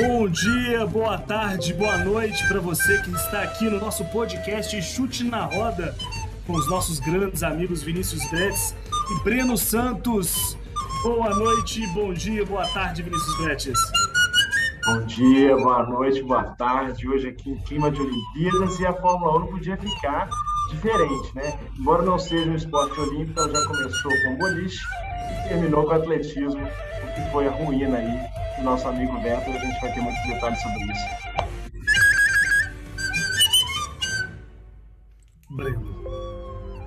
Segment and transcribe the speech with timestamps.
[0.00, 5.24] Bom dia, boa tarde, boa noite para você que está aqui no nosso podcast Chute
[5.24, 5.94] na Roda
[6.46, 8.74] com os nossos grandes amigos Vinícius Bretes
[9.10, 10.56] e Breno Santos.
[11.02, 13.78] Boa noite, bom dia, boa tarde, Vinícius Bretes.
[14.86, 17.06] Bom dia, boa noite, boa tarde.
[17.06, 20.30] Hoje aqui em clima de Olimpíadas e a Fórmula 1 não podia ficar
[20.70, 21.58] diferente, né?
[21.78, 24.82] Embora não seja um esporte olímpico, ela já começou com boliche
[25.44, 29.56] e terminou com atletismo, o que foi a ruína aí do nosso amigo Beto, e
[29.56, 31.04] a gente vai ter muitos detalhes sobre isso.
[35.50, 36.00] Breno.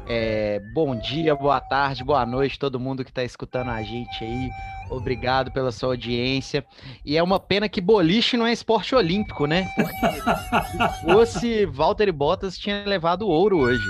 [0.07, 4.49] É, bom dia, boa tarde, boa noite, todo mundo que está escutando a gente aí.
[4.89, 6.63] Obrigado pela sua audiência.
[7.03, 9.67] E é uma pena que boliche não é esporte olímpico, né?
[9.75, 13.83] Porque se fosse Walter e Bottas tinha levado ouro hoje.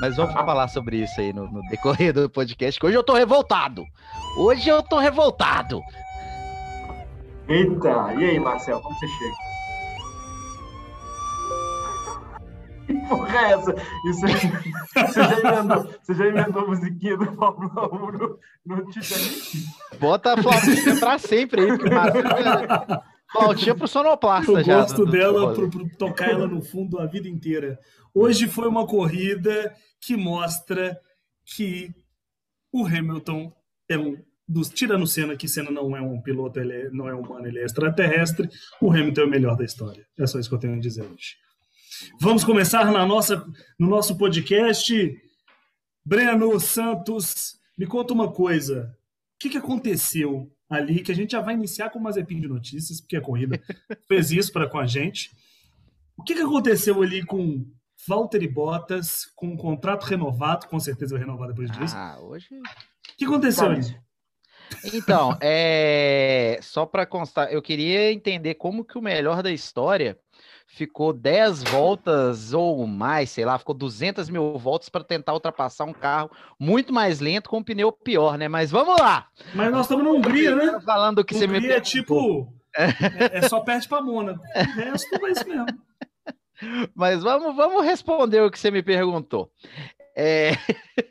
[0.00, 3.12] Mas vamos falar sobre isso aí no, no decorrer do podcast, que hoje eu tô
[3.12, 3.84] revoltado.
[4.38, 5.82] Hoje eu tô revoltado.
[7.50, 9.34] Eita, e aí, Marcel, como você chega?
[12.86, 13.74] Que porra é essa?
[14.08, 14.32] Isso aí,
[15.06, 19.64] você, já emendou, você já emendou a musiquinha do Fórmula 1 no, no Titanic?
[19.98, 24.80] Bota a flautinha pra sempre aí, porque Marcelo flautinha pro sonoplasta Eu já.
[24.82, 27.78] gosto do- do- dela do- para tocar ela no fundo a vida inteira.
[28.14, 30.98] Hoje foi uma corrida que mostra
[31.44, 31.90] que
[32.72, 33.52] o Hamilton
[33.88, 34.16] é um
[34.50, 37.60] dos tirando Senna, que Senna não é um piloto, ele é- não é humano, ele
[37.60, 38.48] é extraterrestre.
[38.80, 40.04] O Hamilton é o melhor da história.
[40.18, 41.36] É só isso que eu tenho a dizer hoje.
[42.20, 43.46] Vamos começar na nossa,
[43.78, 45.16] no nosso podcast.
[46.04, 48.92] Breno Santos, me conta uma coisa.
[49.34, 51.02] O que, que aconteceu ali?
[51.02, 53.60] Que a gente já vai iniciar com uma zepinha de notícias, porque a corrida
[54.08, 55.30] fez isso para com a gente.
[56.16, 57.64] O que, que aconteceu ali com
[58.08, 60.66] Valtteri Bottas, com um contrato renovado?
[60.66, 61.94] Com certeza vai renovar depois disso.
[61.96, 62.46] Ah, hoje.
[62.50, 63.82] O que aconteceu ali?
[64.92, 66.58] Então, é...
[66.62, 70.18] só para constar, eu queria entender como que o melhor da história
[70.66, 75.92] ficou 10 voltas ou mais, sei lá, ficou 200 mil voltas para tentar ultrapassar um
[75.92, 78.48] carro muito mais lento com um pneu pior, né?
[78.48, 79.26] Mas vamos lá!
[79.54, 80.80] Mas nós estamos na Hungria, né?
[80.84, 82.52] Falando do que você me Hungria é tipo.
[82.76, 84.40] É, é só perde para Mônaco.
[84.40, 85.66] O resto é isso mesmo.
[86.94, 89.50] Mas vamos, vamos responder o que você me perguntou.
[90.16, 90.50] É,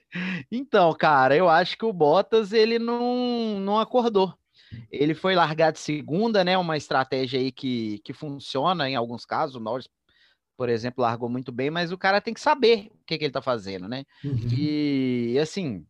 [0.51, 4.33] Então, cara, eu acho que o Bottas ele não, não acordou.
[4.91, 6.57] Ele foi largar de segunda, né?
[6.57, 9.55] Uma estratégia aí que, que funciona em alguns casos.
[9.55, 9.87] O Norris,
[10.57, 13.33] por exemplo, largou muito bem, mas o cara tem que saber o que, que ele
[13.33, 14.03] tá fazendo, né?
[14.23, 14.47] Uhum.
[14.51, 15.85] E assim,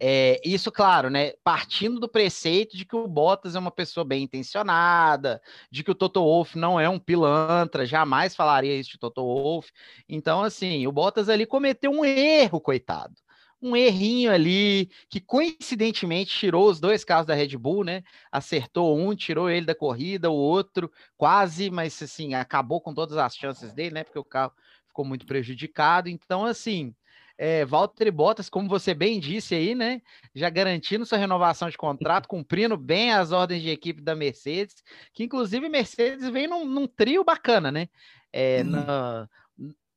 [0.00, 1.32] é, isso, claro, né?
[1.42, 5.94] Partindo do preceito de que o Bottas é uma pessoa bem intencionada, de que o
[5.94, 9.72] Toto Wolff não é um pilantra, jamais falaria isso de Toto Wolff.
[10.08, 13.14] Então, assim, o Bottas ali cometeu um erro, coitado.
[13.60, 18.04] Um errinho ali que coincidentemente tirou os dois carros da Red Bull, né?
[18.30, 23.34] Acertou um, tirou ele da corrida, o outro quase, mas assim, acabou com todas as
[23.34, 24.04] chances dele, né?
[24.04, 24.52] Porque o carro
[24.86, 26.08] ficou muito prejudicado.
[26.08, 26.94] Então, assim,
[27.38, 30.02] é, Valtteri Bottas, como você bem disse aí, né?
[30.34, 34.82] Já garantindo sua renovação de contrato, cumprindo bem as ordens de equipe da Mercedes,
[35.14, 37.88] que inclusive Mercedes vem num, num trio bacana, né?
[38.32, 39.28] É, na-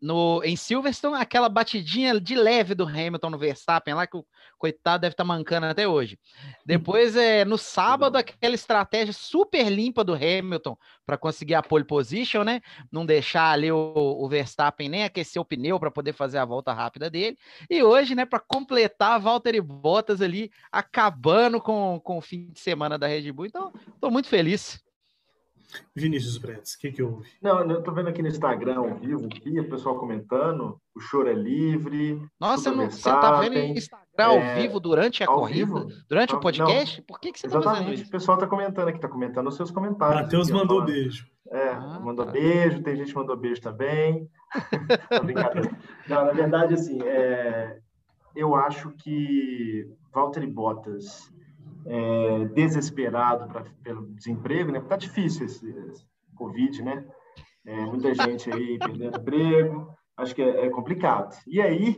[0.01, 4.25] no, em Silverstone, aquela batidinha de leve do Hamilton no Verstappen lá, que o
[4.57, 6.17] coitado deve estar mancando até hoje.
[6.65, 10.75] Depois, é, no sábado, aquela estratégia super limpa do Hamilton
[11.05, 12.61] para conseguir a pole position, né?
[12.91, 16.73] Não deixar ali o, o Verstappen nem aquecer o pneu para poder fazer a volta
[16.73, 17.37] rápida dele.
[17.69, 22.97] E hoje, né, para completar, Valtteri Bottas ali acabando com, com o fim de semana
[22.97, 23.45] da Red Bull.
[23.45, 24.81] Então, estou muito feliz.
[25.95, 27.27] Vinícius Bretes, o que, que houve?
[27.41, 31.29] Não, eu tô vendo aqui no Instagram ao vivo, aqui, o pessoal comentando, o choro
[31.29, 32.21] é livre.
[32.39, 35.57] Nossa, não- você tá vendo no Instagram ao é, vivo durante a ao corrida?
[35.65, 35.87] vivo.
[36.09, 37.01] Durante o Não, podcast?
[37.03, 38.07] Por que, que você tá fazendo Exatamente, isso?
[38.09, 40.21] o pessoal tá comentando aqui, tá comentando os seus comentários.
[40.23, 40.85] Matheus ó, mandou falando.
[40.93, 41.25] beijo.
[41.49, 42.31] É, Ah, mandou tá.
[42.31, 44.29] beijo, tem gente que mandou beijo também.
[45.11, 45.77] Não, brincadeira.
[46.07, 47.77] Não, na verdade, assim, é,
[48.35, 51.31] eu acho que Valtteri Bottas,
[51.85, 54.79] é, desesperado pra, pelo desemprego, né?
[54.79, 56.05] Porque tá difícil esse, esse
[56.35, 57.05] Covid, né?
[57.65, 61.35] É, muita gente aí perdendo emprego, acho que é, é complicado.
[61.47, 61.95] E aí,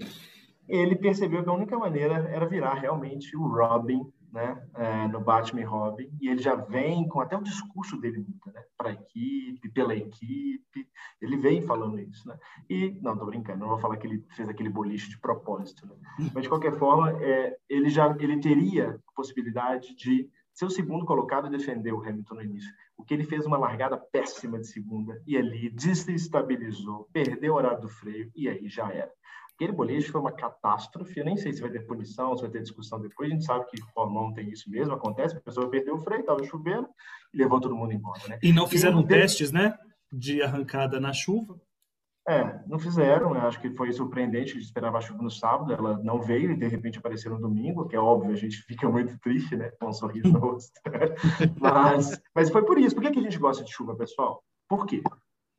[0.68, 4.02] ele percebeu que a única maneira era virar realmente o Robin,
[4.34, 8.18] né, é, no Batman e Robin, e ele já vem com até o discurso dele
[8.18, 10.90] muda, né, para a equipe, pela equipe,
[11.22, 12.36] ele vem falando isso, né,
[12.68, 15.96] e, não, tô brincando, não vou falar que ele fez aquele boliche de propósito, né,
[16.34, 21.06] mas de qualquer forma, é, ele já, ele teria a possibilidade de ser o segundo
[21.06, 24.68] colocado e defender o Hamilton no início, o que ele fez uma largada péssima de
[24.68, 29.12] segunda, e ali desestabilizou, perdeu o horário do freio, e aí já era.
[29.56, 31.20] Aquele boliche foi uma catástrofe.
[31.20, 33.30] Eu nem sei se vai ter punição, se vai ter discussão depois.
[33.30, 35.38] A gente sabe que Fórmula 1 tem isso mesmo, acontece.
[35.38, 36.88] A pessoa perdeu o freio, estava chovendo
[37.34, 38.20] e levou todo mundo embora.
[38.28, 38.40] Né?
[38.42, 39.78] E não fizeram e, testes, né?
[40.12, 41.60] De arrancada na chuva.
[42.28, 43.36] É, não fizeram.
[43.36, 44.52] Eu acho que foi surpreendente.
[44.52, 47.40] A gente esperava a chuva no sábado, ela não veio e de repente apareceu no
[47.40, 49.72] domingo, que é óbvio, a gente fica muito triste, né?
[49.80, 50.72] Com um sorriso no rosto.
[51.60, 52.96] mas, mas foi por isso.
[52.96, 54.42] Por que, que a gente gosta de chuva, pessoal?
[54.68, 55.04] Por quê?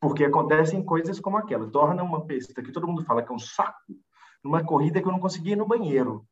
[0.05, 1.67] Porque acontecem coisas como aquela.
[1.67, 3.95] Torna uma pista que todo mundo fala que é um saco,
[4.45, 6.27] numa corrida que eu não conseguia ir no banheiro.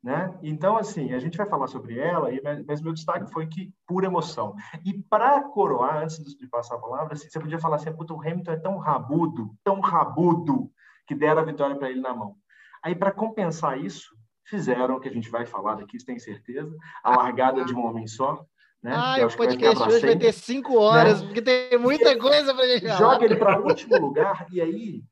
[0.00, 0.32] Né?
[0.44, 2.28] Então, assim, a gente vai falar sobre ela,
[2.64, 4.54] mas meu destaque foi que pura emoção.
[4.84, 8.20] E para coroar, antes de passar a palavra, assim, você podia falar assim, puta, o
[8.20, 10.70] Hamilton é tão rabudo, tão rabudo,
[11.04, 12.36] que deram a vitória para ele na mão.
[12.80, 16.72] Aí, para compensar isso, fizeram, que a gente vai falar daqui, tem certeza,
[17.02, 18.46] a largada de um homem só,
[18.82, 18.92] né?
[18.94, 21.26] Ah, o podcast hoje vai ter cinco horas, né?
[21.26, 22.98] porque tem muita coisa para gente falar.
[22.98, 25.04] Joga ele para o último lugar e aí,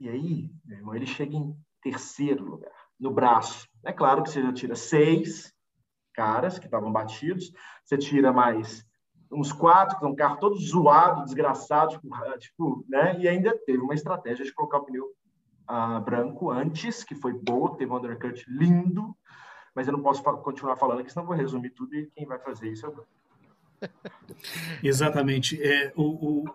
[0.00, 3.68] e aí, meu irmão, ele chega em terceiro lugar, no braço.
[3.84, 5.52] É claro que você já tira seis
[6.14, 7.52] caras que estavam batidos,
[7.84, 8.84] você tira mais
[9.30, 12.08] uns quatro, que são um carro todo zoado, desgraçado, tipo,
[12.38, 13.18] tipo, né?
[13.18, 15.06] E ainda teve uma estratégia de colocar o pneu
[15.68, 19.14] uh, branco antes, que foi boa, teve um undercut lindo,
[19.74, 22.70] mas eu não posso continuar falando aqui, senão vou resumir tudo e quem vai fazer
[22.70, 23.06] isso é o
[24.82, 25.60] Exatamente.
[25.62, 26.54] É, o, o...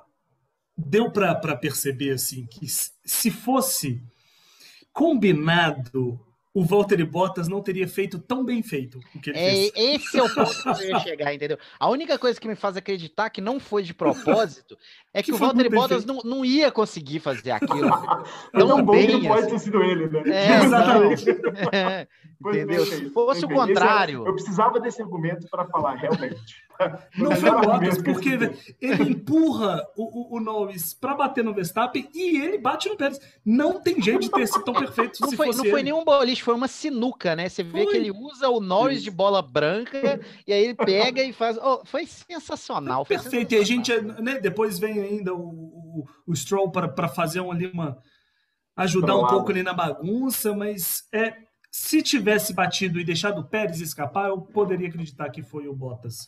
[0.78, 4.02] Deu para perceber assim que se fosse
[4.94, 6.20] combinado
[6.60, 9.72] o Valtteri Bottas não teria feito tão bem feito o que ele é, fez.
[9.76, 11.58] Esse é o ponto que eu ia chegar, entendeu?
[11.80, 14.78] A única coisa que me faz acreditar que não foi de propósito
[15.14, 17.90] é que, que o Valtteri Bottas não, não ia conseguir fazer aquilo.
[18.52, 19.52] Tão não bem, bom que pode assim.
[19.52, 20.24] ter sido ele, né?
[20.26, 21.30] É, Exatamente.
[21.72, 22.08] É,
[22.46, 22.86] entendeu?
[22.86, 24.28] Se fosse o contrário...
[24.28, 26.68] eu precisava desse argumento para falar, realmente.
[27.18, 28.30] Não foi Bottas, porque
[28.80, 33.20] ele empurra o, o, o Norris para bater no Verstappen e ele bate no Pérez.
[33.46, 35.72] Não tem jeito de ter sido tão perfeito não se foi, fosse Não ele.
[35.72, 37.50] foi nenhum boliche, foi uma sinuca, né?
[37.50, 37.92] Você vê foi.
[37.92, 41.58] que ele usa o Norris de bola branca e aí ele pega e faz...
[41.58, 43.04] Oh, foi sensacional.
[43.04, 43.52] Foi Perfeito.
[43.52, 43.60] Sensacional.
[43.60, 47.68] E a gente, né, depois vem ainda o, o, o Stroll para fazer um, ali
[47.68, 47.98] uma...
[48.78, 51.34] ajudar um pouco ali na bagunça, mas é
[51.72, 56.26] se tivesse batido e deixado o Pérez escapar, eu poderia acreditar que foi o Bottas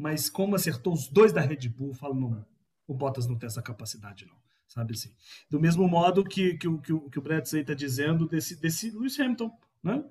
[0.00, 2.46] mas como acertou os dois da Red Bull, falo, não,
[2.86, 4.34] o Bottas não tem essa capacidade, não.
[4.66, 5.12] Sabe assim?
[5.50, 9.50] Do mesmo modo que, que, que, que o Brett está dizendo desse, desse Lewis Hamilton,
[9.82, 10.04] né?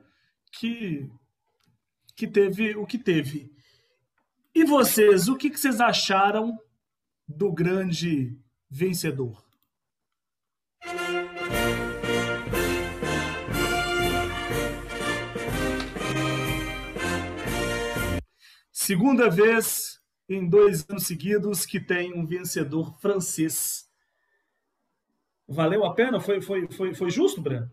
[0.51, 1.09] Que,
[2.15, 3.51] que teve o que teve.
[4.53, 6.59] E vocês, o que, que vocês acharam
[7.27, 8.38] do grande
[8.69, 9.44] vencedor?
[18.81, 19.99] Segunda vez
[20.29, 23.89] em dois anos seguidos que tem um vencedor francês.
[25.45, 26.21] Valeu a pena?
[26.21, 27.69] Foi, foi, foi, foi justo, Breno?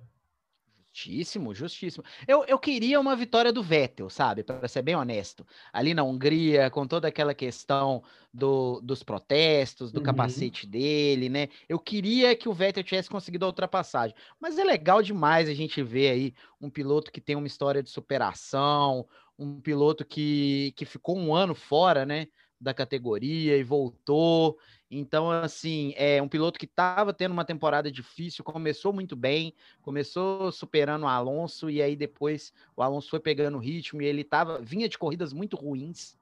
[0.92, 2.02] Justíssimo, justíssimo.
[2.26, 4.42] Eu, eu queria uma vitória do Vettel, sabe?
[4.42, 5.46] Para ser bem honesto.
[5.72, 10.06] Ali na Hungria, com toda aquela questão do, dos protestos, do uhum.
[10.06, 11.48] capacete dele, né?
[11.68, 14.16] Eu queria que o Vettel tivesse conseguido a ultrapassagem.
[14.40, 17.90] Mas é legal demais a gente ver aí um piloto que tem uma história de
[17.90, 19.06] superação,
[19.38, 22.28] um piloto que, que ficou um ano fora, né,
[22.60, 24.58] da categoria e voltou.
[24.90, 30.50] Então, assim, é um piloto que estava tendo uma temporada difícil, começou muito bem, começou
[30.52, 34.88] superando o Alonso e aí depois o Alonso foi pegando ritmo e ele tava, vinha
[34.88, 36.16] de corridas muito ruins,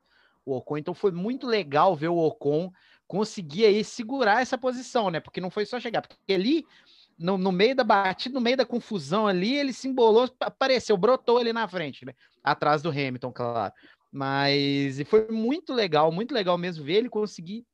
[0.44, 0.78] o Ocon.
[0.78, 2.72] Então foi muito legal ver o Ocon
[3.06, 5.20] conseguir aí segurar essa posição, né?
[5.20, 6.66] Porque não foi só chegar, porque ali
[7.18, 11.38] no, no, meio da batida, no meio da confusão ali, ele se embolou, apareceu, brotou
[11.38, 12.14] ali na frente, né?
[12.44, 13.72] Atrás do Hamilton, claro.
[14.12, 17.64] Mas e foi muito legal, muito legal mesmo ver ele conseguir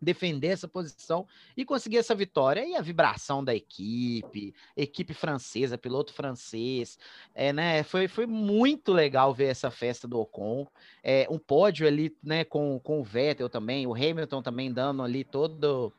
[0.00, 1.26] defender essa posição
[1.56, 2.64] e conseguir essa vitória.
[2.66, 6.98] E a vibração da equipe, equipe francesa, piloto francês,
[7.34, 7.82] é, né?
[7.84, 10.66] Foi, foi muito legal ver essa festa do Ocon.
[11.02, 15.24] É, um pódio ali, né, com, com o Vettel também, o Hamilton também dando ali
[15.24, 15.92] todo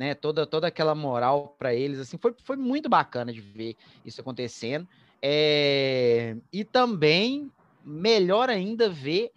[0.00, 4.18] né, toda, toda aquela moral para eles, assim, foi, foi muito bacana de ver isso
[4.18, 4.88] acontecendo.
[5.20, 7.52] É, e também,
[7.84, 9.30] melhor ainda, ver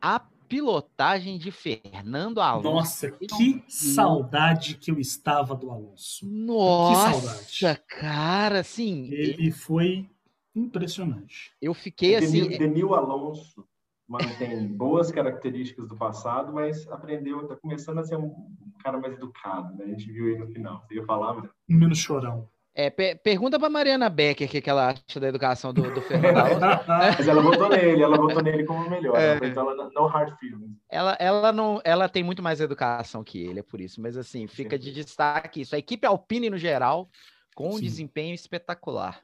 [0.00, 2.70] a pilotagem de Fernando Alonso.
[2.70, 6.26] Nossa, que saudade que eu estava do Alonso.
[6.26, 9.10] Nossa, cara, assim.
[9.12, 10.08] Ele foi
[10.54, 11.52] impressionante.
[11.60, 12.48] Eu fiquei assim.
[12.48, 13.66] Denil Alonso
[14.08, 18.34] mantém boas características do passado, mas aprendeu, está começando a ser um
[18.82, 19.84] cara mais educado, né?
[19.84, 20.82] A gente viu aí no final.
[20.88, 21.50] Você ia falar, né?
[21.68, 22.48] Menos chorão.
[22.80, 26.36] É, pergunta para Mariana Becker o que, que ela acha da educação do, do Fernando
[26.86, 29.16] Mas ela votou nele, ela votou nele como melhor.
[29.18, 29.36] É.
[29.44, 30.76] Ela no hard feelings.
[30.88, 34.00] Ela, ela, não, ela tem muito mais educação que ele, é por isso.
[34.00, 35.74] Mas assim, fica de destaque isso.
[35.74, 37.10] A equipe Alpine, no geral,
[37.56, 39.20] com um desempenho espetacular.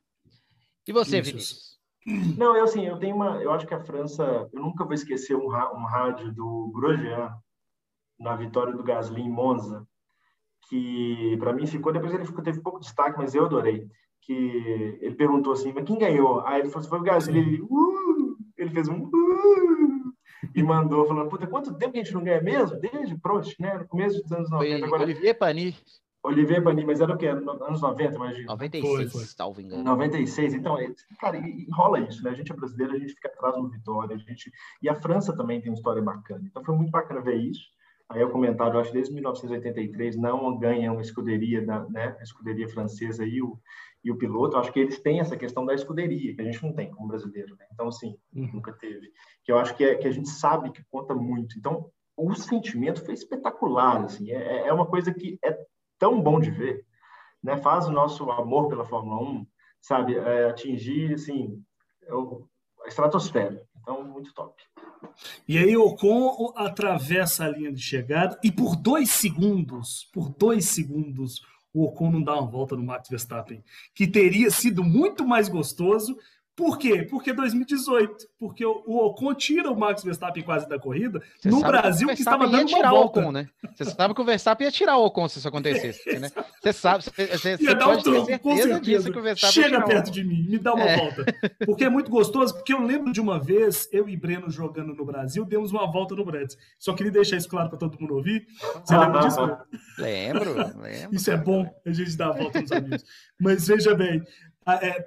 [0.84, 1.30] E você, Isso.
[1.30, 2.36] Vinícius?
[2.36, 5.36] Não, eu assim, eu tenho uma, eu acho que a França, eu nunca vou esquecer
[5.36, 7.32] um, um rádio do Grosjean
[8.18, 9.86] na vitória do Gasly em Monza,
[10.68, 13.86] que para mim ficou, depois ele ficou, teve pouco destaque, mas eu adorei,
[14.20, 16.40] que ele perguntou assim, mas quem ganhou?
[16.46, 18.36] Aí ele falou, assim, foi o Gasly, ele, uh!
[18.56, 20.12] ele fez um uh!
[20.54, 22.78] e mandou, falando, puta, quanto tempo que a gente não ganha mesmo?
[22.78, 23.78] Desde Prost, né?
[23.78, 25.82] No começo dos anos 90, Foi agora Olivier Panis,
[26.24, 27.26] Olivier Bani, mas era o quê?
[27.26, 28.46] Anos 90, imagina.
[28.46, 29.84] 96, Foi, salvo engano.
[29.84, 30.90] 96, então, é-
[31.20, 32.30] cara, e- e rola isso, né?
[32.30, 34.50] A gente é brasileiro, a gente fica atrás no Vitória, a gente...
[34.80, 36.42] e a França também tem uma história bacana.
[36.46, 37.66] Então foi muito bacana ver isso.
[38.10, 42.16] Aí o comentário, eu acho que desde 1983 não ganha uma escuderia, da, né?
[42.20, 43.58] A escuderia francesa e o,
[44.04, 44.56] e o piloto.
[44.56, 47.08] Eu acho que eles têm essa questão da escuderia, que a gente não tem como
[47.08, 47.66] brasileiro, né?
[47.72, 48.50] Então, assim, Uhum.
[48.54, 49.10] nunca teve.
[49.42, 51.58] Que eu acho que, é, que a gente sabe que conta muito.
[51.58, 54.30] Então, o sentimento foi espetacular, assim.
[54.30, 55.58] É, é uma coisa que é
[55.98, 56.84] tão bom de ver,
[57.42, 57.56] né?
[57.56, 59.46] Faz o nosso amor pela Fórmula 1,
[59.80, 61.60] sabe, é, atingir, assim,
[62.10, 62.46] o-
[62.84, 63.62] a estratosfera.
[63.80, 64.62] Então, muito top.
[65.48, 71.42] E aí Ocon atravessa a linha de chegada e por dois segundos, por dois segundos,
[71.72, 73.62] o Ocon não dá uma volta no Max Verstappen,
[73.94, 76.16] que teria sido muito mais gostoso.
[76.56, 77.02] Por quê?
[77.10, 82.06] Porque 2018, porque o Ocon tira o Max Verstappen quase da corrida Você no Brasil
[82.06, 83.20] o que estava dando uma volta.
[83.20, 83.48] Ocon, né?
[83.74, 86.30] Você sabe que o Verstappen ia tirar o Ocon se isso acontecesse, né?
[86.62, 89.12] Você sabe, você, você, Ia dar um troco, com certeza disso certeza.
[89.12, 90.96] que o Verstappen ia Chega perto de mim, me dá uma É.
[90.96, 91.24] volta.
[91.66, 95.04] Porque é muito gostoso, porque eu lembro de uma vez, eu e Breno jogando no
[95.04, 96.56] Brasil, demos uma volta no Brands.
[96.78, 98.46] Só queria deixar isso claro para todo mundo ouvir.
[98.84, 99.40] Você lembra disso?
[99.98, 101.14] Lembro, lembro.
[101.16, 103.04] Isso é bom, a gente dá a volta nos amigos.
[103.40, 104.22] Mas veja bem,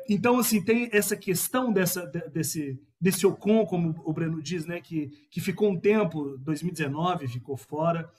[0.09, 4.79] então assim, tem essa questão dessa, de- desse, desse Ocon, como o Breno diz, né,
[4.81, 8.09] que, que ficou um tempo, 2019, ficou fora,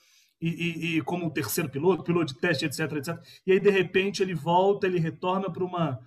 [0.41, 3.19] e, e- e como terceiro piloto, piloto de teste, etc, etc.
[3.45, 5.99] E aí, de repente, ele volta, ele retorna para uma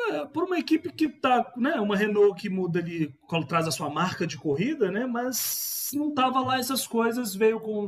[0.00, 3.14] é, por uma equipe que tá, né, uma Renault que muda ali,
[3.48, 7.86] traz a sua marca de corrida, né, mas não tava lá essas coisas, veio com,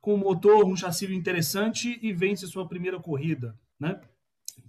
[0.00, 4.00] com um motor, um chassi interessante e vence sua primeira corrida, né,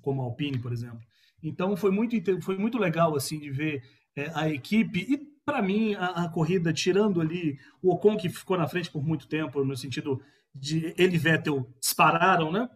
[0.01, 0.99] como a Alpine, por exemplo.
[1.41, 3.83] Então foi muito, foi muito legal assim de ver
[4.15, 8.57] é, a equipe e para mim a, a corrida tirando ali o Ocon que ficou
[8.57, 10.21] na frente por muito tempo no sentido
[10.53, 12.69] de ele e Vettel dispararam, né?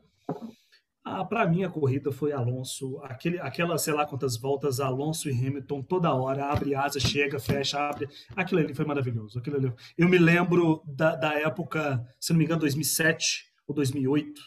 [1.06, 5.34] Ah, para mim a corrida foi Alonso, aquele, aquela sei lá quantas voltas Alonso e
[5.34, 8.08] Hamilton toda hora abre asa, chega, fecha, abre.
[8.34, 9.38] Aquilo ali foi maravilhoso.
[9.38, 9.74] Aquilo ali.
[9.98, 14.42] Eu me lembro da, da época, se não me engano, 2007 ou 2008,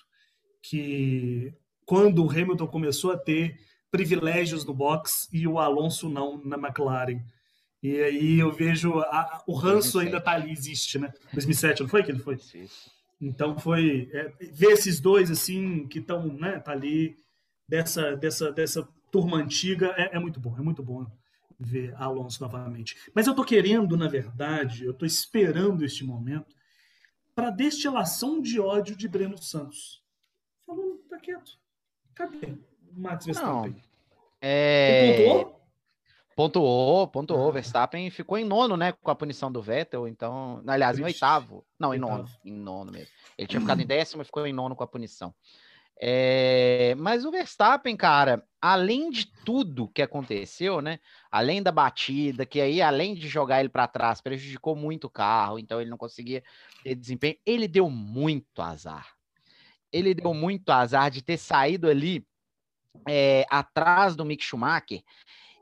[0.62, 1.52] que
[1.84, 3.58] quando o Hamilton começou a ter
[3.96, 7.20] privilégios no box e o Alonso não na McLaren.
[7.82, 10.06] E aí eu vejo a- o ranço 2007.
[10.06, 11.12] ainda tá ali, existe, né?
[11.32, 12.34] 2007, não foi que ele foi?
[12.36, 12.90] Isso.
[13.20, 17.16] Então foi é, ver esses dois assim que estão, né, tá ali
[17.68, 21.06] dessa dessa dessa turma antiga é, é muito bom, é muito bom
[21.58, 22.96] ver Alonso novamente.
[23.14, 26.54] Mas eu tô querendo, na verdade, eu tô esperando este momento
[27.34, 30.02] para destilação de ódio de Breno Santos.
[30.66, 31.58] Falando, tá quieto.
[32.14, 33.76] Cadê o Max Verstappen?
[34.48, 35.16] É...
[35.16, 35.56] pontuou?
[36.36, 37.48] Pontuou, pontuou.
[37.48, 37.52] Ah.
[37.52, 38.92] Verstappen ficou em nono, né?
[38.92, 40.06] Com a punição do Vettel.
[40.06, 41.66] Então, aliás, em oitavo.
[41.78, 42.26] Não, em nono.
[42.44, 43.08] Em nono mesmo.
[43.36, 45.34] Ele tinha ficado em décimo e ficou em nono com a punição.
[45.98, 51.00] É, Mas o Verstappen, cara, além de tudo que aconteceu, né?
[51.30, 55.58] Além da batida, que aí, além de jogar ele para trás, prejudicou muito o carro,
[55.58, 56.44] então ele não conseguia
[56.84, 57.36] ter desempenho.
[57.46, 59.14] Ele deu muito azar.
[59.90, 62.26] Ele deu muito azar de ter saído ali
[63.08, 65.02] é, atrás do Mick Schumacher.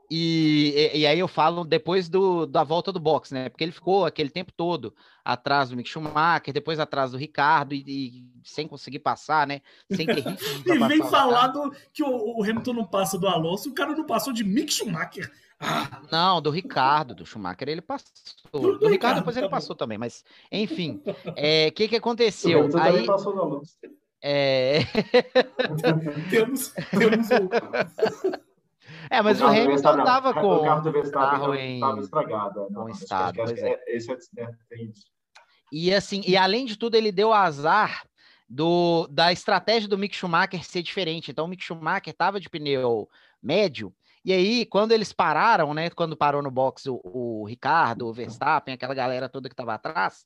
[0.09, 3.49] E, e, e aí eu falo depois do, da volta do box, né?
[3.49, 7.83] Porque ele ficou aquele tempo todo atrás do Mick Schumacher, depois atrás do Ricardo, e,
[7.87, 9.61] e sem conseguir passar, né?
[9.91, 10.23] Sem ter
[10.67, 11.69] E vem o falar Ricardo.
[11.71, 14.71] do, que o, o Hamilton não passa do Alonso, o cara não passou de Mick
[14.71, 15.31] Schumacher.
[15.59, 18.11] Ah, Não, do Ricardo, do Schumacher ele passou.
[18.53, 19.55] Do- Do, do Ricardo Ricardo, depois tá ele bom.
[19.55, 22.59] passou também, mas enfim, o que que O aconteceu?
[22.59, 23.77] Hamilton Aí, também passou na luz.
[24.21, 24.79] É,
[26.29, 27.49] temos, temos o,
[29.09, 31.99] é, mas o, do Hamilton Verstappen- tava O com carro do Verstappen carro em- estava
[31.99, 32.59] estragado.
[32.59, 35.05] é, não, com acho estado, acho pois é- esse é- é- tem isso.
[35.71, 38.03] E assim, e além de tudo, ele deu azar
[38.47, 41.31] do, da estratégia do Mick Schumacher ser diferente.
[41.31, 43.09] Então, o Mick Schumacher estava de pneu
[43.41, 43.93] médio,
[44.23, 45.89] e aí, quando eles pararam, né?
[45.91, 50.25] Quando parou no box o, o Ricardo, o Verstappen, aquela galera toda que estava atrás,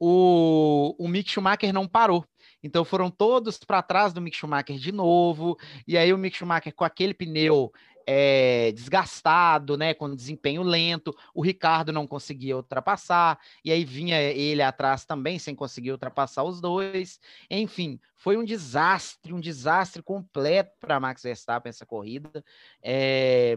[0.00, 2.24] o, o Mick Schumacher não parou.
[2.66, 5.56] Então foram todos para trás do Mick Schumacher de novo,
[5.86, 7.72] e aí o Mick Schumacher com aquele pneu
[8.04, 11.14] é, desgastado, né, com desempenho lento.
[11.32, 16.60] O Ricardo não conseguia ultrapassar, e aí vinha ele atrás também, sem conseguir ultrapassar os
[16.60, 17.20] dois.
[17.48, 22.44] Enfim, foi um desastre, um desastre completo para Max Verstappen essa corrida.
[22.82, 23.56] É,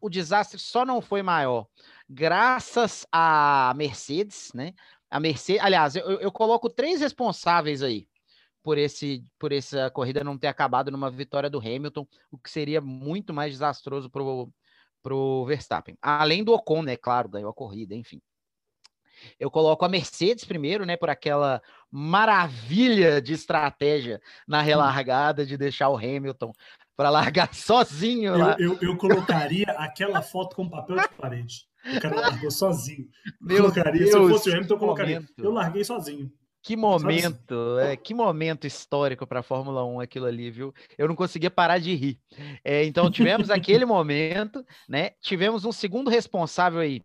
[0.00, 1.66] o desastre só não foi maior
[2.08, 4.74] graças à Mercedes, né?
[5.10, 8.06] A Mercedes, aliás, eu, eu coloco três responsáveis aí
[8.62, 12.80] por esse por essa corrida não ter acabado numa vitória do Hamilton, o que seria
[12.80, 15.96] muito mais desastroso para o Verstappen.
[16.00, 16.96] Além do Ocon, né?
[16.96, 18.20] Claro, ganhou a corrida, enfim.
[19.38, 20.96] Eu coloco a Mercedes primeiro, né?
[20.96, 26.52] Por aquela maravilha de estratégia na relargada de deixar o Hamilton
[26.96, 28.56] para largar sozinho lá.
[28.58, 31.66] Eu, eu, eu, colocaria aquela foto com papel de parede.
[31.84, 33.08] O cara largou sozinho.
[33.40, 35.14] Meu colocaria, Deus, se eu fosse o Hamilton, eu colocaria.
[35.16, 35.44] Momento.
[35.44, 36.30] Eu larguei sozinho.
[36.62, 40.74] Que momento, é, que momento histórico para a Fórmula 1 aquilo ali, viu?
[40.98, 42.20] Eu não conseguia parar de rir.
[42.62, 45.10] É, então tivemos aquele momento, né?
[45.22, 47.02] Tivemos um segundo responsável aí,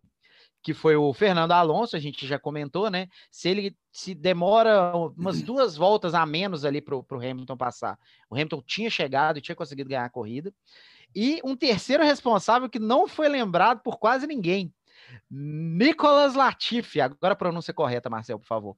[0.61, 3.07] que foi o Fernando Alonso, a gente já comentou, né?
[3.31, 7.97] Se ele se demora umas duas voltas a menos ali para o Hamilton passar,
[8.29, 10.53] o Hamilton tinha chegado e tinha conseguido ganhar a corrida.
[11.15, 14.73] E um terceiro responsável que não foi lembrado por quase ninguém,
[15.29, 17.01] Nicolas Latifi.
[17.01, 18.77] Agora a pronúncia correta, Marcel, por favor.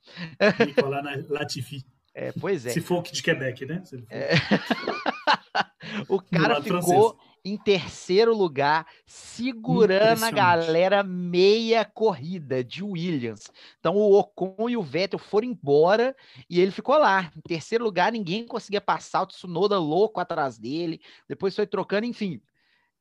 [0.65, 1.85] Nicolas Latifi.
[2.19, 2.71] É, pois é.
[2.71, 3.83] Se for de Quebec, né?
[4.09, 4.31] É...
[6.09, 7.15] o cara ficou francês.
[7.45, 13.51] em terceiro lugar, segurando a galera meia corrida de Williams.
[13.79, 16.15] Então o Ocon e o Vettel foram embora
[16.49, 17.31] e ele ficou lá.
[17.37, 20.99] Em terceiro lugar, ninguém conseguia passar, o Tsunoda louco atrás dele.
[21.29, 22.41] Depois foi trocando, enfim.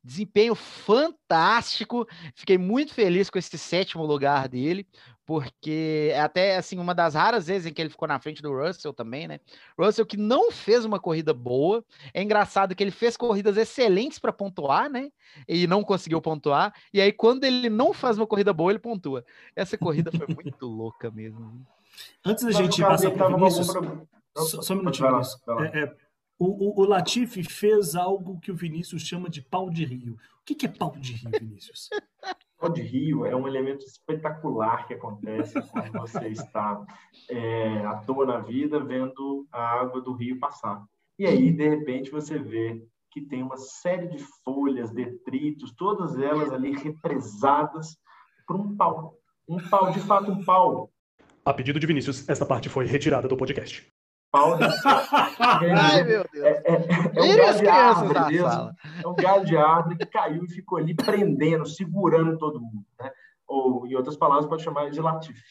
[0.07, 2.07] Desempenho fantástico.
[2.33, 4.87] Fiquei muito feliz com esse sétimo lugar dele,
[5.25, 8.57] porque é até assim uma das raras vezes em que ele ficou na frente do
[8.57, 9.41] Russell também, né?
[9.77, 11.83] Russell que não fez uma corrida boa.
[12.13, 15.09] É engraçado que ele fez corridas excelentes para pontuar, né?
[15.45, 16.73] E não conseguiu pontuar.
[16.93, 19.25] E aí quando ele não faz uma corrida boa, ele pontua.
[19.57, 21.67] Essa corrida foi muito louca mesmo.
[22.25, 23.67] Antes da gente passar para o Vinícius,
[24.37, 25.41] só, só um minutinho, Vinícius.
[25.73, 25.95] É, é,
[26.39, 30.13] o, o, o Latifi fez algo que o Vinícius chama de pau de rio.
[30.13, 31.89] O que, que é pau de rio, Vinícius?
[32.59, 36.85] pau de rio é um elemento espetacular que acontece quando você está
[37.29, 40.83] é, à toa na vida vendo a água do rio passar.
[41.17, 46.51] E aí, de repente, você vê que tem uma série de folhas, detritos, todas elas
[46.51, 47.97] ali represadas
[48.45, 49.17] por um pau.
[49.49, 50.91] Um pau, de fato, um pau.
[51.43, 53.91] A pedido de Vinícius, esta parte foi retirada do podcast
[54.37, 54.57] pau
[55.39, 56.45] Ai, meu Deus.
[56.45, 56.75] É, é,
[57.15, 58.71] é um galho de árvore mesmo.
[59.03, 62.85] É um galho de árvore que caiu e ficou ali prendendo, segurando todo mundo.
[62.99, 63.11] Né?
[63.47, 65.41] Ou, em outras palavras, pode chamar de Latif.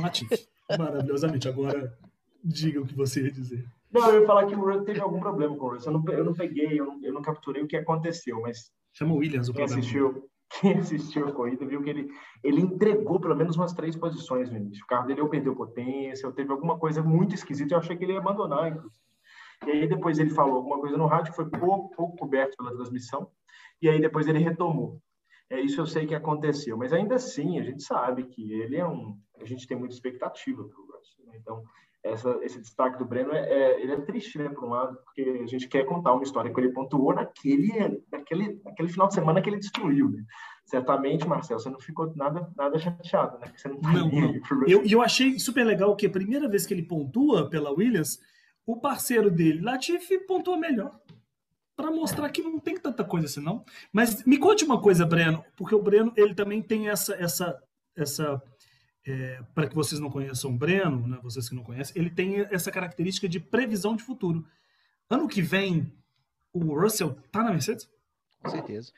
[0.00, 0.30] Latif.
[0.78, 1.48] Maravilhosamente.
[1.48, 1.92] Agora,
[2.42, 3.64] diga o que você ia dizer.
[3.92, 5.92] Não, eu ia falar que o Russell teve algum problema com o Russell.
[5.92, 8.70] Eu não, eu não peguei, eu não, eu não capturei o que aconteceu, mas.
[8.92, 9.78] Chama o Williams o problema.
[9.78, 12.08] Assistiu, quem assistiu a corrida viu que ele,
[12.42, 14.84] ele entregou pelo menos umas três posições no início.
[14.84, 17.74] O carro dele ou perdeu potência, ou teve alguma coisa muito esquisita.
[17.74, 19.04] Eu achei que ele ia abandonar, inclusive.
[19.66, 23.30] E aí depois ele falou alguma coisa no rádio foi pouco, pouco coberto pela transmissão.
[23.80, 25.00] E aí depois ele retomou.
[25.48, 28.86] É isso eu sei que aconteceu, mas ainda assim a gente sabe que ele é
[28.86, 31.24] um, a gente tem muita expectativa para o Russell.
[31.26, 31.36] Né?
[31.36, 31.62] Então
[32.12, 35.22] essa, esse destaque do Breno é, é, ele é triste, né, por um lado, porque
[35.22, 39.40] a gente quer contar uma história que ele pontuou naquele, naquele, naquele final de semana
[39.40, 40.10] que ele destruiu.
[40.10, 40.24] Né?
[40.64, 43.52] Certamente, Marcelo, você não ficou nada, nada chateado, né?
[43.56, 44.34] Você não, tá não, não.
[44.66, 48.18] Eu, eu achei super legal que a primeira vez que ele pontua pela Williams,
[48.66, 50.98] o parceiro dele, Latifi, pontua melhor.
[51.76, 53.64] Para mostrar que não tem tanta coisa assim, não.
[53.92, 57.62] Mas me conte uma coisa, Breno, porque o Breno ele também tem essa, essa,
[57.94, 58.42] essa
[59.06, 62.40] é, para que vocês não conheçam o Breno, né, vocês que não conhecem, ele tem
[62.50, 64.44] essa característica de previsão de futuro.
[65.08, 65.92] Ano que vem,
[66.52, 67.88] o Russell tá na Mercedes?
[68.42, 68.92] Com certeza.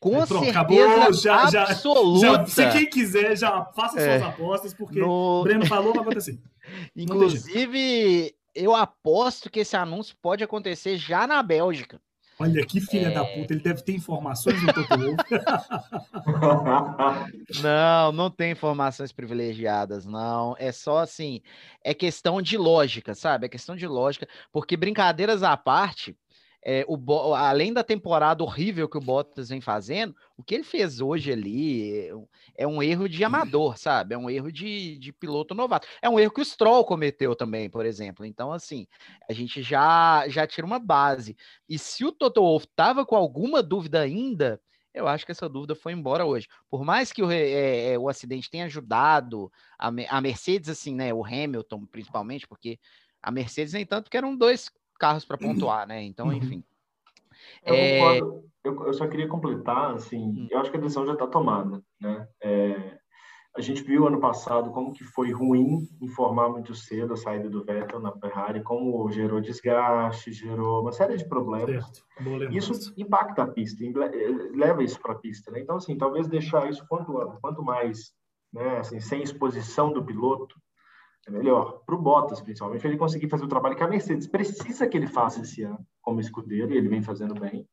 [0.00, 2.26] Com é, pronto, certeza acabou, já, absoluta.
[2.26, 5.40] Já, se quem quiser, já faça é, suas apostas, porque no...
[5.40, 6.40] o Breno falou, vai acontecer.
[6.96, 12.00] Inclusive, eu aposto que esse anúncio pode acontecer já na Bélgica.
[12.40, 13.10] Olha que filha é...
[13.10, 14.88] da puta, ele deve ter informações do Toto
[17.62, 20.56] Não, não tem informações privilegiadas, não.
[20.58, 21.42] É só assim,
[21.84, 23.44] é questão de lógica, sabe?
[23.44, 26.16] É questão de lógica, porque brincadeiras à parte,
[26.62, 31.00] é, o, além da temporada horrível que o Bottas vem fazendo, o que ele fez
[31.00, 32.12] hoje ali é,
[32.58, 34.14] é um erro de amador, sabe?
[34.14, 35.88] É um erro de, de piloto novato.
[36.02, 38.26] É um erro que o Stroll cometeu também, por exemplo.
[38.26, 38.86] Então, assim,
[39.28, 41.36] a gente já, já tira uma base.
[41.68, 44.60] E se o Toto Wolff estava com alguma dúvida ainda,
[44.92, 46.46] eu acho que essa dúvida foi embora hoje.
[46.68, 51.14] Por mais que o, é, é, o acidente tenha ajudado a, a Mercedes, assim, né?
[51.14, 52.78] O Hamilton, principalmente, porque
[53.22, 54.70] a Mercedes, nem tanto, que eram dois
[55.00, 55.54] carros para uhum.
[55.54, 56.02] pontuar, né?
[56.02, 56.34] Então, uhum.
[56.34, 56.62] enfim.
[57.64, 58.18] Eu, é...
[58.20, 60.48] eu, eu, só queria completar, assim, hum.
[60.50, 62.28] eu acho que a decisão já está tomada, né?
[62.42, 62.98] É,
[63.56, 67.64] a gente viu ano passado como que foi ruim informar muito cedo a saída do
[67.64, 72.04] Vettel na Ferrari, como gerou desgaste, gerou uma série de problemas.
[72.52, 73.82] Isso impacta a pista,
[74.54, 75.50] leva isso para a pista.
[75.50, 75.60] Né?
[75.60, 78.12] Então, assim, talvez deixar isso quanto, quanto mais,
[78.52, 80.54] né, assim, sem exposição do piloto,
[81.26, 81.82] é melhor.
[81.84, 85.06] Para o Bottas, principalmente, ele conseguir fazer o trabalho que a Mercedes precisa que ele
[85.06, 87.68] faça esse ano como escudeiro, e ele vem fazendo bem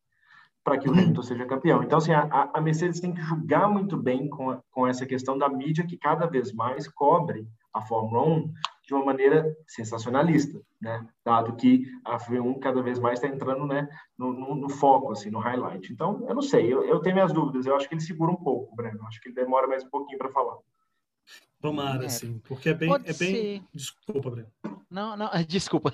[0.68, 1.82] para que o Hamilton seja campeão.
[1.82, 5.38] Então, assim, a, a, Mercedes tem que julgar muito bem com, a, com essa questão
[5.38, 8.52] da mídia que cada vez mais cobre a Fórmula 1
[8.84, 11.08] de uma maneira sensacionalista, né?
[11.24, 15.30] Dado que a F1 cada vez mais está entrando, né, no, no, no, foco, assim,
[15.30, 15.94] no highlight.
[15.94, 17.66] Então, eu não sei, eu, eu tenho minhas dúvidas.
[17.66, 19.08] Eu acho que ele segura um pouco, Breno.
[19.08, 20.58] Acho que ele demora mais um pouquinho para falar.
[21.60, 22.10] Tomara, é.
[22.10, 23.68] sim, porque é bem, é bem.
[23.74, 24.52] Desculpa, Breno.
[24.90, 25.94] Não, não, desculpa.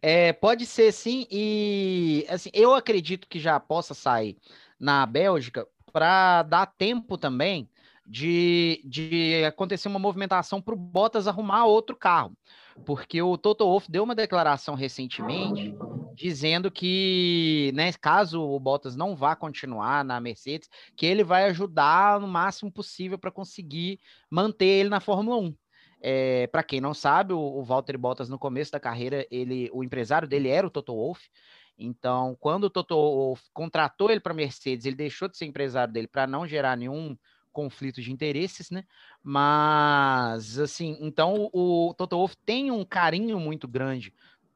[0.00, 4.36] É, pode ser sim, e assim, eu acredito que já possa sair
[4.78, 7.68] na Bélgica para dar tempo também
[8.06, 12.36] de, de acontecer uma movimentação para o Bottas arrumar outro carro.
[12.84, 15.74] Porque o Toto Wolff deu uma declaração recentemente
[16.14, 22.20] dizendo que, né, caso o Bottas não vá continuar na Mercedes, que ele vai ajudar
[22.20, 24.00] no máximo possível para conseguir
[24.30, 25.56] manter ele na Fórmula 1.
[26.00, 29.82] É, para quem não sabe, o, o Valtteri Bottas no começo da carreira, ele, o
[29.82, 31.28] empresário dele era o Toto Wolff.
[31.76, 36.06] Então, quando o Toto Wolff contratou ele para Mercedes, ele deixou de ser empresário dele
[36.06, 37.16] para não gerar nenhum
[37.52, 38.84] conflito de interesses, né?
[39.22, 44.12] Mas, assim, então o Toto Wolff tem um carinho muito grande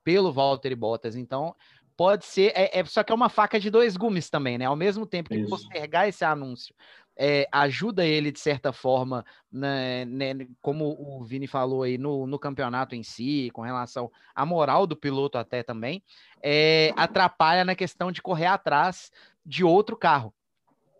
[0.08, 1.54] pelo Valtteri Bottas, então
[1.94, 4.64] pode ser, é, é, só que é uma faca de dois gumes também, né?
[4.64, 6.74] Ao mesmo tempo que postergar esse anúncio
[7.14, 12.38] é, ajuda ele de certa forma, né, né, como o Vini falou aí, no, no,
[12.38, 16.02] campeonato em si, com relação à moral do piloto até também,
[16.42, 19.12] é, atrapalha na questão de correr atrás
[19.44, 20.32] de outro carro.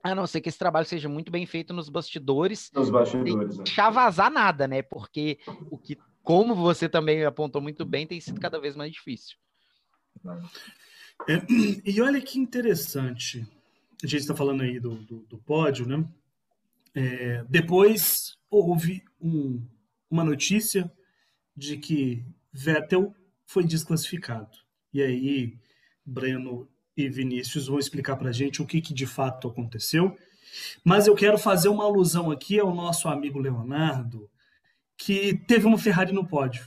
[0.02, 2.70] A não ser que esse trabalho seja muito bem feito nos bastidores.
[2.74, 3.54] Nos bastidores.
[3.54, 3.64] Sem é.
[3.64, 4.82] deixar vazar nada, né?
[4.82, 5.38] Porque
[5.70, 5.96] o que,
[6.28, 9.38] como você também apontou muito bem, tem sido cada vez mais difícil.
[11.26, 11.40] É,
[11.86, 13.48] e olha que interessante.
[14.04, 16.04] A gente está falando aí do, do, do pódio, né?
[16.94, 19.66] É, depois houve um,
[20.10, 20.92] uma notícia
[21.56, 23.14] de que Vettel
[23.46, 24.54] foi desclassificado.
[24.92, 25.58] E aí,
[26.04, 30.14] Breno e Vinícius vão explicar para a gente o que, que de fato aconteceu.
[30.84, 34.28] Mas eu quero fazer uma alusão aqui ao nosso amigo Leonardo,
[35.08, 36.66] que teve uma Ferrari no pódio.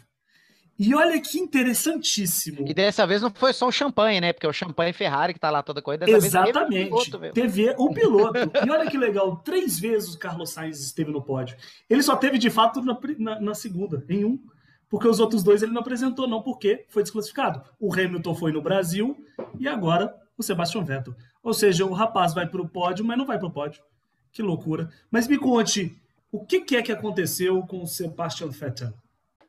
[0.80, 2.68] E olha que interessantíssimo.
[2.68, 4.34] E dessa vez não foi só o champanhe, né?
[4.34, 6.10] Porque o champanhe Ferrari que tá lá toda coisa.
[6.10, 7.20] Exatamente.
[7.20, 8.40] Vez teve o piloto.
[8.66, 11.56] e olha que legal, três vezes o Carlos Sainz esteve no pódio.
[11.88, 14.40] Ele só teve de fato na, na, na segunda, em um
[14.90, 17.62] porque os outros dois ele não apresentou, não porque foi desclassificado.
[17.80, 19.24] O Hamilton foi no Brasil
[19.60, 21.14] e agora o Sebastian Vettel.
[21.44, 23.84] Ou seja, o rapaz vai para o pódio, mas não vai para o pódio.
[24.32, 24.90] Que loucura.
[25.12, 25.96] Mas me conte,
[26.32, 28.94] o que, que é que aconteceu com o Sebastian Vettel?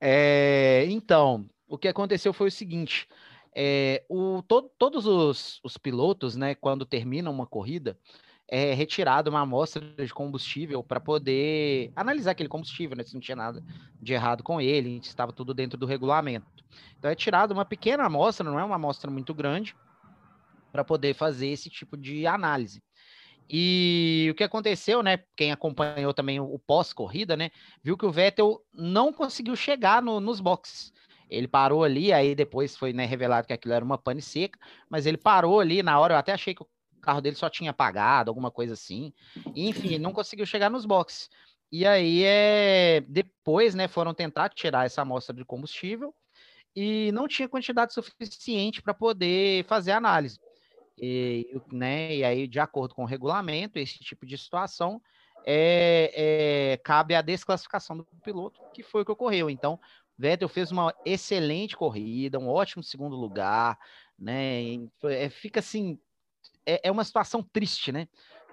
[0.01, 3.09] É, então, o que aconteceu foi o seguinte:
[3.55, 7.97] é, o, to, todos os, os pilotos, né, quando terminam uma corrida,
[8.49, 13.37] é retirada uma amostra de combustível para poder analisar aquele combustível, né, se não tinha
[13.37, 13.63] nada
[14.01, 16.47] de errado com ele, estava tudo dentro do regulamento.
[16.99, 19.75] Então é tirada uma pequena amostra, não é uma amostra muito grande,
[20.73, 22.83] para poder fazer esse tipo de análise.
[23.55, 25.19] E o que aconteceu, né?
[25.37, 27.51] Quem acompanhou também o pós-corrida, né?
[27.83, 30.91] Viu que o Vettel não conseguiu chegar no, nos boxes.
[31.29, 35.05] Ele parou ali, aí depois foi né, revelado que aquilo era uma pane seca, mas
[35.05, 36.15] ele parou ali na hora.
[36.15, 36.69] Eu até achei que o
[37.03, 39.13] carro dele só tinha apagado, alguma coisa assim.
[39.55, 41.29] E, enfim, não conseguiu chegar nos boxes.
[41.71, 43.03] E aí, é...
[43.07, 46.15] depois, né, foram tentar tirar essa amostra de combustível
[46.75, 50.39] e não tinha quantidade suficiente para poder fazer análise.
[51.05, 55.03] E, né, e aí, de acordo com o regulamento, esse tipo de situação
[55.45, 59.51] é, é, cabe a desclassificação do piloto, que foi o que ocorreu.
[59.51, 59.81] Então,
[60.17, 63.77] Vettel fez uma excelente corrida, um ótimo segundo lugar,
[64.17, 64.63] né?
[65.05, 65.99] É, fica assim
[66.65, 68.07] é, é uma situação triste, né?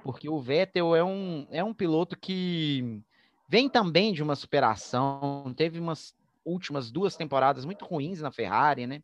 [0.03, 2.99] Porque o Vettel é um, é um piloto que
[3.47, 9.03] vem também de uma superação, teve umas últimas duas temporadas muito ruins na Ferrari, né?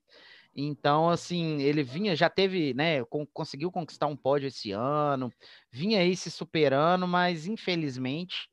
[0.55, 3.03] Então, assim, ele vinha, já teve, né?
[3.33, 5.31] Conseguiu conquistar um pódio esse ano,
[5.69, 8.49] vinha aí se superando, mas infelizmente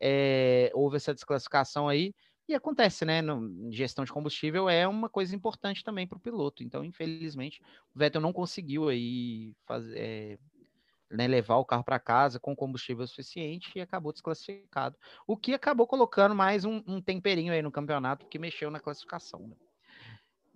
[0.00, 2.14] é, houve essa desclassificação aí.
[2.48, 3.20] E acontece, né?
[3.22, 6.62] No, gestão de combustível é uma coisa importante também para o piloto.
[6.62, 7.60] Então, infelizmente,
[7.94, 10.38] o Vettel não conseguiu aí fazer, é,
[11.10, 14.96] né, levar o carro para casa com combustível suficiente e acabou desclassificado.
[15.26, 19.48] O que acabou colocando mais um, um temperinho aí no campeonato que mexeu na classificação.
[19.48, 19.56] Né?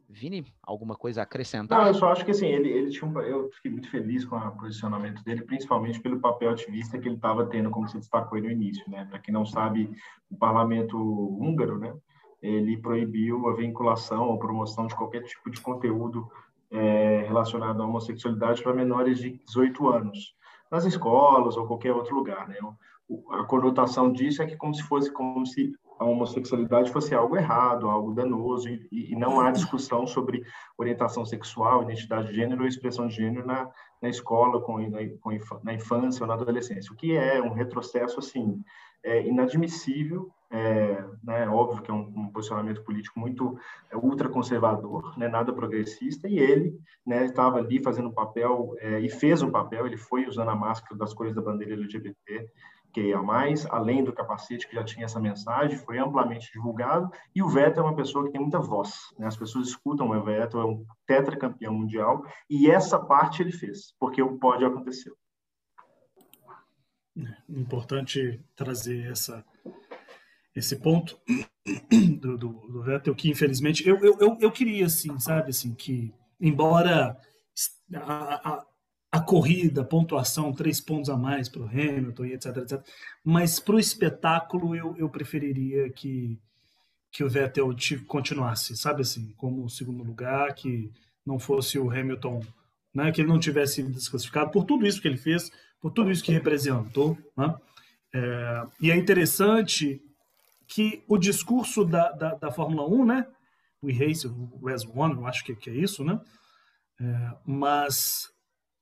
[0.08, 1.78] Vini, alguma coisa a acrescentar?
[1.78, 4.36] Não, eu só acho que assim, ele, ele tinha um, eu fiquei muito feliz com
[4.36, 8.42] o posicionamento dele, principalmente pelo papel ativista que ele estava tendo, como você destacou aí
[8.42, 9.06] no início, né?
[9.06, 9.90] Para quem não sabe,
[10.30, 11.94] o parlamento húngaro, né?
[12.42, 16.30] Ele proibiu a vinculação ou promoção de qualquer tipo de conteúdo
[16.70, 20.36] é, relacionado à homossexualidade para menores de 18 anos,
[20.70, 22.56] nas escolas ou qualquer outro lugar, né?
[23.30, 27.88] A conotação disso é que como se fosse como se a homossexualidade fosse algo errado,
[27.88, 30.42] algo danoso, e, e, não há discussão sobre
[30.76, 33.70] orientação sexual, identidade de gênero ou expressão de gênero na,
[34.02, 35.30] na escola, com, na, com,
[35.62, 38.62] na infância ou na adolescência, o que é um retrocesso, assim,
[39.02, 43.58] é inadmissível, é, né, óbvio que é um, um posicionamento político muito
[43.90, 49.08] é, ultraconservador, né, nada progressista, e ele né, estava ali fazendo um papel, é, e
[49.08, 52.48] fez um papel, ele foi usando a máscara das cores da bandeira LGBT,
[53.24, 57.82] mais além do capacete que já tinha essa mensagem, foi amplamente divulgado, e o Vettel
[57.82, 59.26] é uma pessoa que tem muita voz, né?
[59.26, 64.22] as pessoas escutam o Vettel, é um tetracampeão mundial, e essa parte ele fez, porque
[64.22, 65.12] o pode acontecer.
[67.16, 69.44] É importante trazer essa,
[70.54, 71.18] esse ponto
[72.20, 76.12] do, do, do Vettel, que infelizmente, eu, eu, eu, eu queria, assim, sabe, assim, que
[76.40, 77.16] embora
[77.94, 78.66] a, a
[79.14, 82.82] a corrida, a pontuação, três pontos a mais para o Hamilton, etc, etc.
[83.22, 86.36] Mas para o espetáculo, eu, eu preferiria que,
[87.12, 87.72] que o Vettel
[88.08, 90.90] continuasse, sabe assim, como segundo lugar, que
[91.24, 92.42] não fosse o Hamilton,
[92.92, 95.48] né, que ele não tivesse desclassificado por tudo isso que ele fez,
[95.80, 97.16] por tudo isso que representou.
[97.36, 97.54] Né?
[98.12, 100.02] É, e é interessante
[100.66, 103.26] que o discurso da, da, da Fórmula 1, né,
[103.82, 106.20] We Race, o Res One, eu acho que, que é isso, né?
[107.00, 108.32] É, mas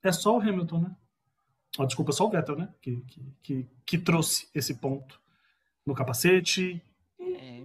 [0.03, 0.97] é só o Hamilton, né?
[1.79, 2.68] Oh, desculpa, só o Vettel, né?
[2.83, 5.21] Que, que, que, que trouxe esse ponto
[5.87, 6.83] no capacete.
[7.18, 7.62] É.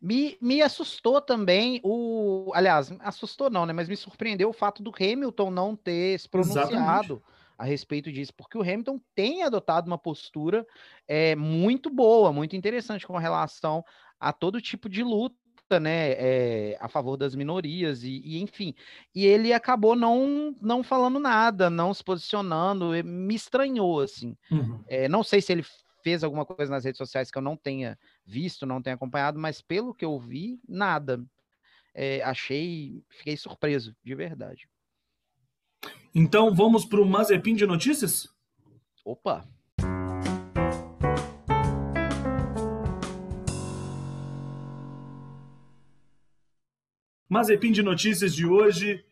[0.00, 2.50] Me, me assustou também o.
[2.54, 3.72] Aliás, assustou não, né?
[3.72, 7.22] Mas me surpreendeu o fato do Hamilton não ter se pronunciado Exatamente.
[7.60, 10.66] A respeito disso, porque o Hamilton tem adotado uma postura
[11.06, 13.84] é, muito boa, muito interessante com relação
[14.18, 18.74] a todo tipo de luta né, é, a favor das minorias e, e, enfim,
[19.14, 24.34] e ele acabou não não falando nada, não se posicionando, me estranhou assim.
[24.50, 24.82] Uhum.
[24.88, 25.64] É, não sei se ele
[26.02, 29.60] fez alguma coisa nas redes sociais que eu não tenha visto, não tenha acompanhado, mas
[29.60, 31.22] pelo que eu vi, nada.
[31.92, 34.66] É, achei, fiquei surpreso, de verdade.
[36.14, 38.28] Então vamos para o Mazepin de notícias?
[39.04, 39.48] Opa!
[47.28, 49.04] Mazepin de notícias de hoje.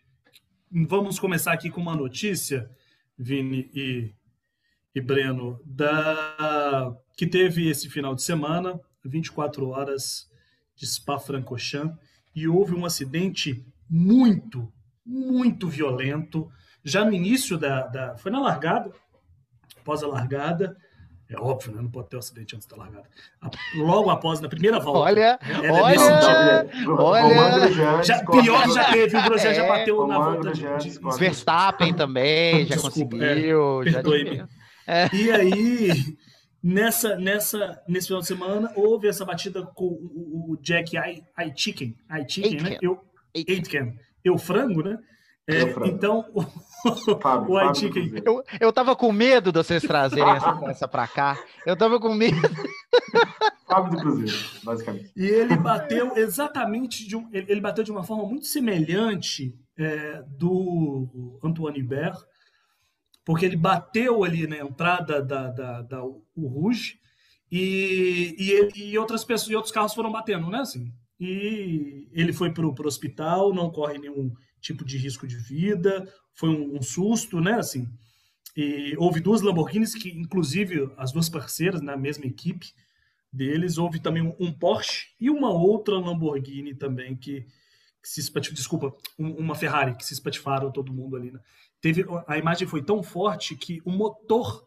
[0.70, 2.68] Vamos começar aqui com uma notícia,
[3.16, 4.12] Vini e,
[4.92, 10.28] e Breno, da, que teve esse final de semana, 24 horas
[10.74, 11.96] de Spa-Francorchamps,
[12.34, 14.70] e houve um acidente muito,
[15.06, 16.50] muito violento,
[16.88, 18.90] já no início da, da foi na largada,
[19.80, 20.76] após a largada,
[21.30, 21.82] é óbvio, né?
[21.82, 23.06] Não pode ter um acidente antes da largada.
[23.76, 25.00] Logo após, na primeira volta.
[25.00, 26.00] Olha, é olha,
[26.88, 28.02] olha.
[28.02, 31.18] Já, pior que já teve, o Grosjean é, já bateu na volta de, de, de
[31.18, 33.82] Verstappen também, já Desculpa, conseguiu.
[33.82, 34.44] É, Perdoe-me.
[34.86, 35.14] É.
[35.14, 36.16] E aí,
[36.62, 40.96] nessa, nessa, nesse final de semana, houve essa batida com o, o Jack
[41.36, 42.78] Aitken, Aitken, né?
[42.80, 43.04] Eu,
[43.36, 43.98] Aitken.
[44.24, 44.98] Eu frango, né?
[45.48, 47.88] É, então, o, Fábio, o Haiti.
[47.88, 48.22] Que...
[48.22, 51.42] Eu, eu tava com medo de vocês trazerem essa peça para cá.
[51.64, 52.36] Eu tava com medo.
[53.66, 55.10] Fábio do Cruzeiro, basicamente.
[55.16, 61.38] E ele bateu exatamente de um, ele bateu de uma forma muito semelhante é, do
[61.42, 62.18] Antoine Hubert,
[63.24, 66.98] porque ele bateu ali na entrada da, da, da o Rouge
[67.50, 70.58] e, e, e, outras pessoas e outros carros foram batendo, né?
[70.58, 76.12] Assim, e ele foi para o hospital, não corre nenhum tipo de risco de vida,
[76.34, 77.54] foi um, um susto, né?
[77.54, 77.88] Assim,
[78.56, 82.72] e houve duas Lamborghinis que, inclusive, as duas parceiras na mesma equipe
[83.32, 88.96] deles, houve também um, Porsche e uma outra Lamborghini também que, que se espatifou, desculpa,
[89.18, 91.40] um, uma Ferrari que se espatifaram todo mundo ali, né?
[91.80, 94.66] Teve, a imagem foi tão forte que o motor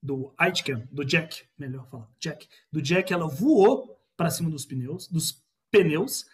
[0.00, 5.08] do Aitken, do Jack, melhor falar, Jack, do Jack, ela voou para cima dos pneus,
[5.08, 6.26] dos pneus,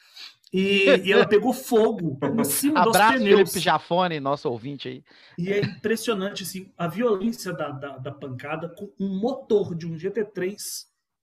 [0.52, 3.50] e, e, ela pegou fogo em cima Abraço, dos pneus.
[3.50, 5.04] Felipe Jafone, nosso ouvinte aí.
[5.36, 9.94] E é impressionante, assim, a violência da, da, da, pancada com um motor de um
[9.94, 10.56] GT3,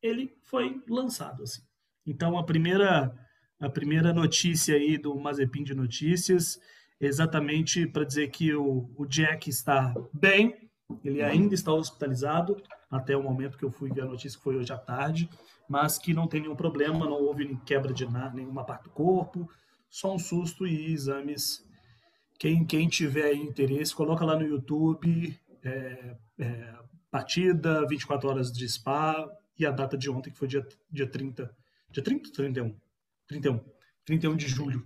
[0.02, 1.62] ele foi lançado, assim.
[2.06, 3.14] Então, a primeira,
[3.60, 6.60] a primeira notícia aí do Mazepin de Notícias,
[7.00, 10.70] exatamente para dizer que o, o Jack está bem,
[11.04, 12.62] ele ainda está hospitalizado,
[12.92, 15.28] até o momento que eu fui ver a notícia, que foi hoje à tarde,
[15.68, 19.50] mas que não tem nenhum problema, não houve quebra de nada, nenhuma parte do corpo,
[19.90, 21.66] só um susto e exames.
[22.38, 26.76] Quem, quem tiver interesse, coloca lá no YouTube, é, é,
[27.12, 31.50] batida, 24 horas de spa e a data de ontem, que foi dia, dia 30.
[31.90, 32.76] Dia 30 31?
[33.28, 33.62] 31.
[34.06, 34.86] 31 de julho.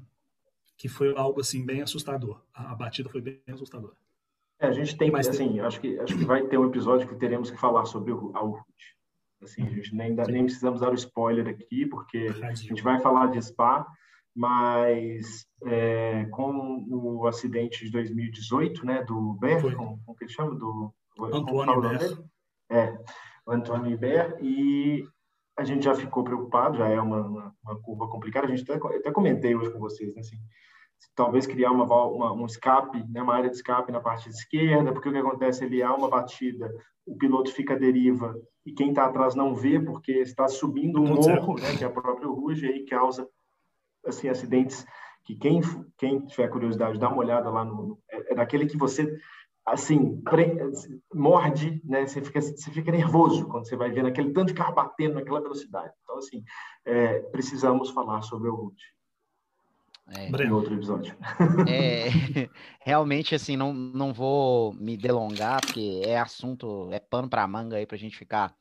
[0.78, 2.42] Que foi algo assim bem assustador.
[2.54, 3.96] A, a batida foi bem assustadora.
[4.60, 7.50] É, a gente tem, assim, acho que, acho que vai ter um episódio que teremos
[7.50, 8.66] que falar sobre o, a Urut.
[9.42, 13.28] Assim, a gente nem, nem precisamos dar o spoiler aqui, porque a gente vai falar
[13.28, 13.88] de Spa,
[14.36, 20.56] mas é, com o acidente de 2018, né, do Ber, como, como que ele chama?
[20.56, 22.24] Do, Antônio Ber.
[22.70, 22.98] É,
[23.46, 25.06] o Antônio Ber, e
[25.58, 28.98] a gente já ficou preocupado, já é uma, uma, uma curva complicada, a gente até,
[28.98, 30.38] até comentei hoje com vocês, né, assim,
[31.16, 35.10] talvez criar uma, uma, um escape, né, uma área de escape na parte esquerda, porque
[35.10, 36.74] o que acontece, ele há uma batida,
[37.06, 38.36] o piloto fica à deriva
[38.66, 41.92] e quem está atrás não vê porque está subindo um morro, né, que é a
[41.92, 43.28] própria Ruge, e aí causa
[44.06, 44.86] assim acidentes
[45.26, 45.62] que quem
[45.98, 49.14] quem tiver curiosidade dá uma olhada lá no é, é daquele que você
[49.66, 50.58] assim pre,
[51.14, 54.74] morde, né, você fica você fica nervoso quando você vai vendo aquele tanto de carro
[54.74, 55.94] batendo naquela velocidade.
[56.04, 56.44] Então assim,
[56.86, 58.99] é, precisamos falar sobre o Ruge.
[60.16, 61.16] É, em outro episódio.
[61.68, 62.10] É,
[62.82, 67.86] realmente, assim, não, não vou me delongar, porque é assunto, é pano para manga aí
[67.86, 68.54] para a gente ficar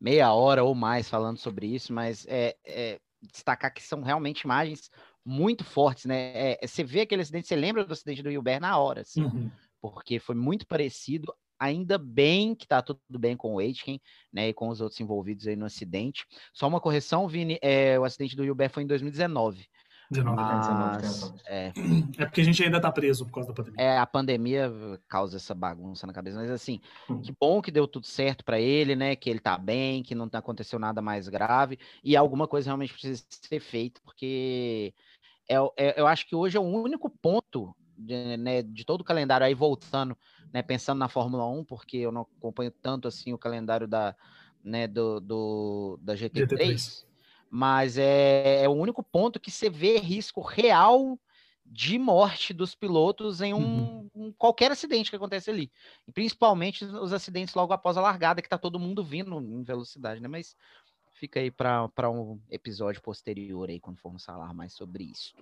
[0.00, 3.00] meia hora ou mais falando sobre isso, mas é, é
[3.32, 4.90] destacar que são realmente imagens
[5.24, 6.32] muito fortes, né?
[6.34, 9.22] É, é você vê aquele acidente, você lembra do acidente do Hilbert na hora, assim,
[9.22, 9.50] uhum.
[9.80, 11.32] porque foi muito parecido.
[11.58, 14.00] Ainda bem que tá tudo bem com o Aitken,
[14.32, 16.26] né, e com os outros envolvidos aí no acidente.
[16.52, 19.64] Só uma correção, Vini, é, o acidente do Hilbert foi em 2019.
[20.12, 21.72] 19, Mas, é,
[22.18, 23.82] é porque a gente ainda está preso por causa da pandemia.
[23.84, 24.72] É, a pandemia
[25.08, 27.20] causa essa bagunça na cabeça, mas assim, hum.
[27.20, 29.16] que bom que deu tudo certo para ele, né?
[29.16, 33.24] Que ele tá bem, que não aconteceu nada mais grave e alguma coisa realmente precisa
[33.28, 34.94] ser feita, porque
[35.48, 39.04] é, é, eu acho que hoje é o único ponto de, né, de todo o
[39.04, 40.16] calendário aí voltando,
[40.52, 40.62] né?
[40.62, 44.14] Pensando na Fórmula 1, porque eu não acompanho tanto assim o calendário da,
[44.62, 46.46] né, do, do da GT3.
[46.48, 47.11] GT3
[47.54, 51.20] mas é, é, o único ponto que você vê risco real
[51.66, 54.10] de morte dos pilotos em um, uhum.
[54.14, 55.70] um, qualquer acidente que acontece ali.
[56.08, 60.18] E principalmente os acidentes logo após a largada, que está todo mundo vindo em velocidade,
[60.18, 60.28] né?
[60.28, 60.56] Mas
[61.12, 65.34] fica aí para um episódio posterior aí, quando formos falar mais sobre isso.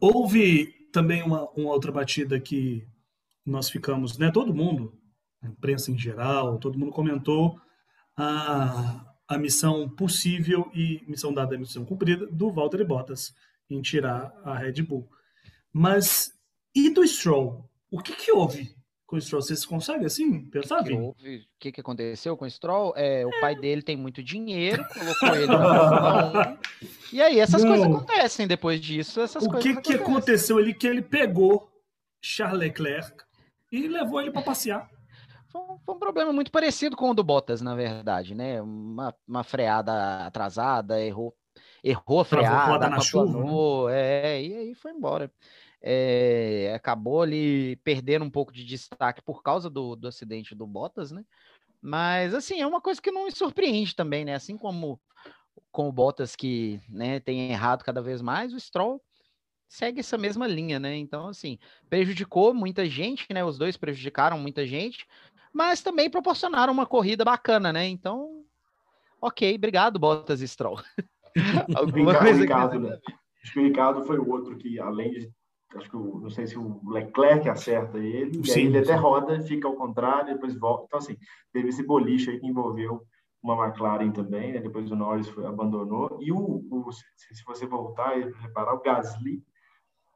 [0.00, 2.84] Houve também uma, uma outra batida que
[3.46, 4.32] nós ficamos, né?
[4.32, 4.92] Todo mundo,
[5.40, 7.60] a imprensa em geral, todo mundo comentou
[8.16, 13.34] a a missão possível e missão dada e missão cumprida do Valtteri Bottas
[13.70, 15.08] em tirar a Red Bull.
[15.72, 16.32] Mas
[16.74, 17.68] e do Stroll?
[17.90, 18.74] O que, que houve
[19.06, 19.42] com o Stroll?
[19.42, 20.80] Vocês conseguem assim pensar?
[20.80, 21.36] O que, houve?
[21.38, 22.92] O que, que aconteceu com o Stroll?
[22.96, 23.40] É, o é.
[23.40, 26.58] pai dele tem muito dinheiro, colocou ele na
[27.12, 27.70] E aí essas Não.
[27.70, 29.20] coisas acontecem depois disso.
[29.20, 31.70] Essas o que, que aconteceu ali que ele pegou
[32.20, 33.24] Charles Leclerc
[33.72, 34.90] e levou ele para passear?
[35.54, 38.60] Foi um, problema muito parecido com o do Bottas, na verdade, né?
[38.60, 41.32] Uma, uma freada atrasada, errou,
[41.82, 43.94] errou a freada, na chuva, né?
[43.94, 45.30] é, e aí foi embora.
[45.80, 51.12] É, acabou ali perdendo um pouco de destaque por causa do, do acidente do Bottas,
[51.12, 51.24] né?
[51.80, 54.34] Mas, assim, é uma coisa que não me surpreende também, né?
[54.34, 55.00] Assim como
[55.70, 59.00] com o Bottas que né, tem errado cada vez mais, o Stroll
[59.68, 60.96] segue essa mesma linha, né?
[60.96, 63.44] Então, assim, prejudicou muita gente, né?
[63.44, 65.06] Os dois prejudicaram muita gente,
[65.54, 67.86] mas também proporcionaram uma corrida bacana, né?
[67.86, 68.44] Então,
[69.22, 70.80] ok, obrigado, Bottas e Stroll.
[71.76, 72.98] Alguma Ricardo, coisa Ricardo, né?
[73.42, 75.30] Acho que o Ricardo foi o outro que, além de.
[75.76, 78.92] Acho que o, não sei se o Leclerc acerta ele, sim, e aí ele sim.
[78.92, 80.84] até roda, fica ao contrário, depois volta.
[80.86, 81.16] Então, assim,
[81.52, 83.02] teve esse boliche aí que envolveu
[83.42, 84.60] uma McLaren também, né?
[84.60, 86.18] depois o Norris foi, abandonou.
[86.20, 89.42] E o, o se, se, você voltar e reparar, o Gasly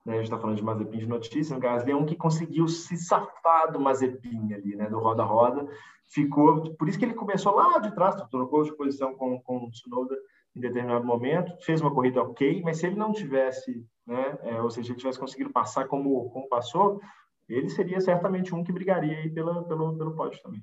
[0.08, 2.66] né, a gente está falando de Mazepin de notícia, o Gasly é um que conseguiu
[2.66, 5.68] se safar do Mazepin ali, né, do roda-roda,
[6.06, 9.70] ficou, por isso que ele começou lá de trás, trocou de posição com, com o
[9.70, 10.16] Tsunoda
[10.56, 14.70] em determinado momento, fez uma corrida ok, mas se ele não tivesse, né, é, ou
[14.70, 17.02] seja, ele tivesse conseguido passar como, como passou,
[17.46, 20.62] ele seria certamente um que brigaria aí pela, pelo, pelo pódio também.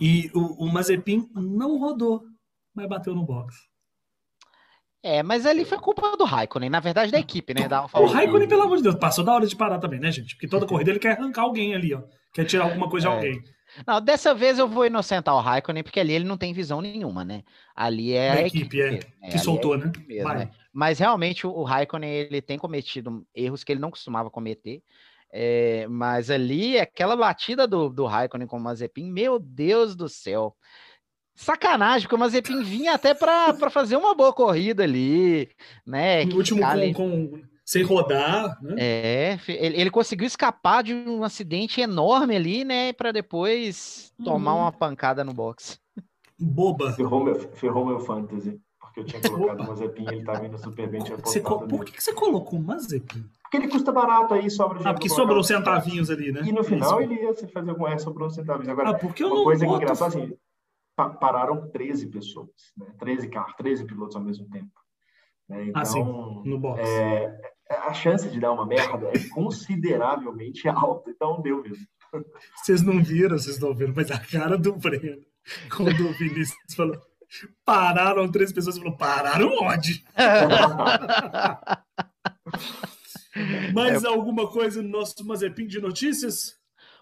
[0.00, 2.22] E o, o Mazepin não rodou,
[2.74, 3.69] mas bateu no box.
[5.02, 7.66] É, mas ali foi culpa do Raikkonen, na verdade da equipe, né?
[7.66, 10.34] Da o Raikkonen, pelo amor de Deus, passou da hora de parar também, né, gente?
[10.34, 12.02] Porque toda corrida ele quer arrancar alguém ali, ó.
[12.32, 13.10] Quer tirar alguma coisa é.
[13.10, 13.44] de alguém.
[13.86, 17.24] Não, dessa vez eu vou inocentar o Raikkonen, porque ali ele não tem visão nenhuma,
[17.24, 17.42] né?
[17.74, 19.92] Ali é a, equipe, equipe é, é, que soltou, é né?
[20.06, 20.50] Mesmo, né?
[20.72, 24.82] Mas realmente o, o Raikkonen, ele tem cometido erros que ele não costumava cometer.
[25.32, 30.54] É, mas ali, aquela batida do, do Raikkonen com o Mazepin, meu Deus do céu.
[31.34, 35.48] Sacanagem, porque o Mazepin vinha até para fazer uma boa corrida ali,
[35.86, 36.24] né?
[36.24, 38.74] No último com, com, sem rodar, né?
[38.78, 42.92] É, ele, ele, conseguiu escapar de um acidente enorme ali, né?
[42.92, 44.24] Para depois uhum.
[44.24, 45.78] tomar uma pancada no box.
[46.38, 46.92] Boba.
[46.92, 48.60] Ferrou meu, ferrou meu fantasy.
[48.80, 51.00] Porque eu tinha colocado o Mazepin ele estava indo super bem.
[51.04, 53.24] Tinha você Por que, que você colocou o Mazepin?
[53.42, 56.42] Porque ele custa barato aí, sobra Ah, porque sobrou centavinhos ali, né?
[56.44, 57.12] E no final Isso.
[57.12, 58.68] ele ia fazer alguma é, sobrou centavinhos.
[58.68, 59.82] Agora, ah, porque uma não coisa boto...
[59.82, 60.34] engraçada assim,
[60.96, 62.86] pararam 13 pessoas, né?
[62.98, 64.72] 13 carros, 13 pilotos ao mesmo tempo.
[65.48, 65.66] Né?
[65.66, 66.02] Então, ah, sim,
[66.44, 66.80] no box.
[66.80, 71.86] É, a chance de dar uma merda é consideravelmente alta, então deu mesmo.
[72.56, 75.24] Vocês não viram, vocês não viram, mas a cara do Breno,
[75.74, 77.00] quando o Vinícius falou,
[77.64, 80.04] pararam três pessoas, falou, pararam onde?
[83.72, 84.08] Mais é...
[84.08, 86.59] alguma coisa no nosso Mazepin de notícias?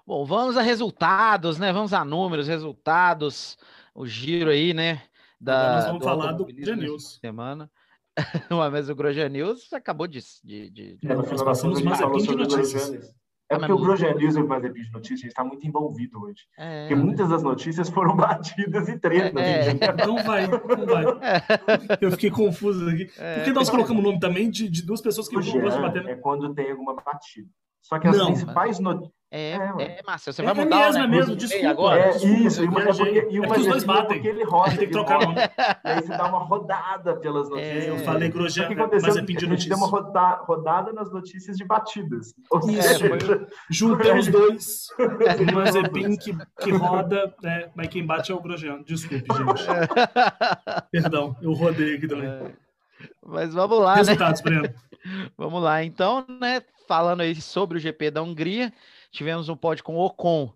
[0.09, 1.71] Bom, vamos a resultados, né?
[1.71, 3.59] Vamos a números, resultados,
[3.95, 5.03] o giro aí, né?
[5.39, 7.19] Da, nós vamos do falar do Groja News.
[7.21, 7.71] Semana.
[8.49, 10.21] Mas o Groja News acabou de.
[10.43, 10.99] de, de...
[11.05, 13.15] É, nós passamos Mazepin de notícias.
[13.51, 16.47] É porque o Groja News e o Mazepin de Notícias está muito envolvido hoje.
[16.57, 16.89] É...
[16.89, 19.43] Porque muitas das notícias foram batidas e tretas.
[19.43, 20.07] É...
[20.07, 21.05] Não vai, não vai.
[22.01, 23.11] Eu fiquei confuso aqui.
[23.19, 23.35] É...
[23.35, 26.07] Por que nós colocamos o nome também de, de duas pessoas que vão bater?
[26.07, 27.51] É quando tem alguma batida.
[27.83, 29.19] Só que as não, principais notícias.
[29.31, 31.69] É, é, é Márcio, você vai é mudar mesmo, o é mesmo, desculpa.
[31.69, 34.07] Agora, é, isso, e uma, é porque, e uma é os dois batem.
[34.07, 34.71] porque ele roda.
[34.71, 35.37] Tem que trocar nome.
[35.37, 37.85] E aí você dá uma rodada pelas é, notícias.
[37.85, 39.51] É, eu falei Grosjean, mas é pedir notícias.
[39.51, 42.35] A gente deu uma rodada nas notícias de batidas.
[42.51, 44.87] Ou seja, é, juntamos dois.
[44.99, 48.83] O Mazepin que, que roda, né, mas quem bate é o Grosjean.
[48.83, 49.67] Desculpe, gente.
[50.91, 52.57] Perdão, eu rodei aqui também.
[53.27, 54.51] Mas vamos lá, Resultados, né?
[54.51, 54.75] Breno.
[55.37, 56.63] Vamos lá, então, né?
[56.87, 58.73] Falando aí sobre o GP da Hungria,
[59.11, 60.53] tivemos um pódio com Ocon,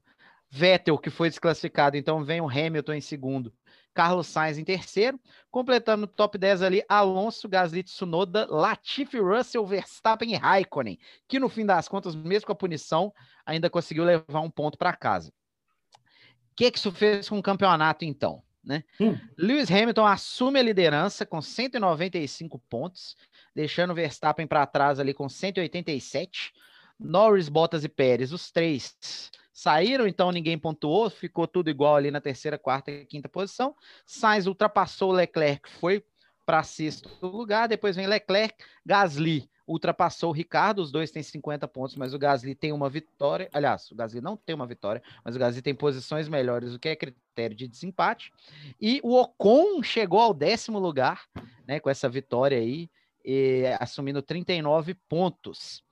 [0.51, 3.53] Vettel, que foi desclassificado, então vem o Hamilton em segundo,
[3.95, 5.19] Carlos Sainz em terceiro,
[5.51, 11.49] completando o top 10 ali, Alonso, Gasly, Tsunoda, Latifi, Russell, Verstappen e Raikkonen, que no
[11.49, 13.13] fim das contas, mesmo com a punição,
[13.45, 15.31] ainda conseguiu levar um ponto para casa.
[15.31, 18.43] O que, que isso fez com o campeonato, então?
[18.65, 18.85] Né?
[19.01, 19.19] Hum.
[19.37, 23.17] Lewis Hamilton assume a liderança com 195 pontos,
[23.55, 26.53] deixando Verstappen para trás ali com 187.
[26.99, 32.21] Norris, Bottas e Pérez, os três saíram, então ninguém pontuou, ficou tudo igual ali na
[32.21, 33.75] terceira, quarta e quinta posição.
[34.07, 36.05] Sainz ultrapassou o Leclerc, foi
[36.47, 38.55] para sexto lugar, depois vem Leclerc,
[38.85, 43.49] Gasly ultrapassou o Ricardo, os dois têm 50 pontos, mas o Gasly tem uma vitória.
[43.53, 46.89] Aliás, o Gasly não tem uma vitória, mas o Gasly tem posições melhores, o que
[46.89, 48.33] é critério de desempate.
[48.81, 51.25] E o Ocon chegou ao décimo lugar,
[51.67, 52.91] né, com essa vitória aí,
[53.25, 55.83] e, assumindo 39 pontos.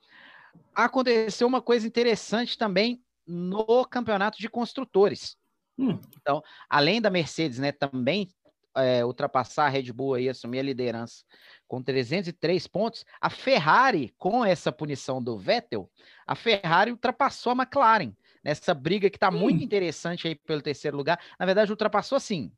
[0.75, 5.37] Aconteceu uma coisa interessante também no campeonato de construtores.
[5.77, 5.99] Hum.
[6.19, 8.27] Então, além da Mercedes, né, também
[8.75, 11.23] é, ultrapassar a Red Bull e assumir a liderança
[11.71, 15.89] com 303 pontos, a Ferrari, com essa punição do Vettel,
[16.27, 18.11] a Ferrari ultrapassou a McLaren
[18.43, 21.17] nessa briga que está muito interessante aí pelo terceiro lugar.
[21.39, 22.51] Na verdade, ultrapassou assim,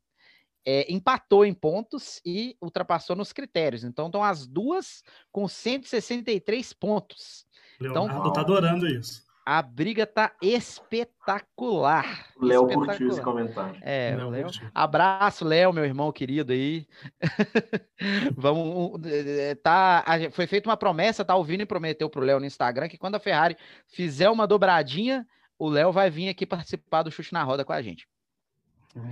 [0.66, 3.84] é, empatou em pontos e ultrapassou nos critérios.
[3.84, 7.46] Então, estão as duas com 163 pontos.
[7.78, 9.23] Leonardo então, tá adorando isso.
[9.46, 12.30] A briga tá espetacular.
[12.36, 13.78] O Léo curtiu esse comentário.
[13.82, 14.48] É, Léo.
[14.74, 16.86] Abraço, Léo, meu irmão querido aí.
[18.34, 19.00] Vamos.
[19.62, 21.36] Tá, foi feita uma promessa, tá?
[21.36, 23.54] O Vini prometeu pro Léo no Instagram que quando a Ferrari
[23.86, 25.26] fizer uma dobradinha,
[25.58, 28.08] o Léo vai vir aqui participar do chute na roda com a gente.
[28.96, 29.10] Hum.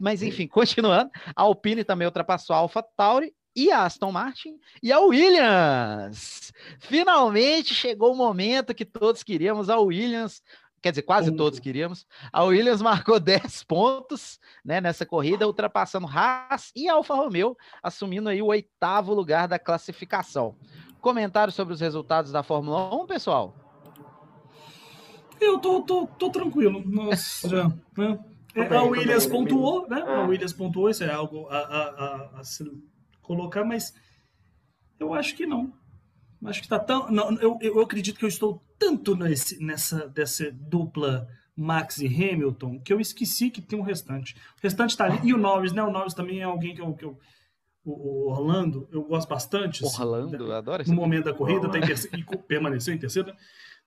[0.00, 4.92] Mas enfim, continuando, a Alpine também ultrapassou a Alpha Tauri e a Aston Martin e
[4.92, 6.52] a Williams.
[6.80, 10.42] Finalmente chegou o momento que todos queríamos, a Williams,
[10.80, 12.06] quer dizer, quase todos queríamos.
[12.32, 18.40] A Williams marcou 10 pontos né, nessa corrida, ultrapassando Haas e Alfa Romeo, assumindo aí
[18.40, 20.56] o oitavo lugar da classificação.
[21.00, 23.54] Comentário sobre os resultados da Fórmula 1, pessoal?
[25.40, 26.82] Eu tô, tô, tô tranquilo.
[26.84, 28.18] Nossa, já, né?
[28.70, 30.00] a Williams pontuou, né?
[30.00, 32.44] A Williams pontuou, isso é algo a, a, a, a
[33.28, 33.94] colocar, mas
[34.98, 35.72] eu acho que não.
[36.44, 37.10] Acho que tá tão.
[37.10, 42.80] Não, eu, eu acredito que eu estou tanto nesse, nessa dessa dupla Max e Hamilton
[42.80, 44.34] que eu esqueci que tem um restante.
[44.34, 45.28] O restante está ali.
[45.28, 45.82] E o Norris, né?
[45.82, 46.94] O Norris também é alguém que eu.
[46.94, 47.18] Que eu
[47.90, 49.82] o Orlando, eu gosto bastante.
[49.82, 50.54] Assim, Orlando, né?
[50.54, 53.32] adoro No momento da corrida, tá em terceiro, e permaneceu em terceiro.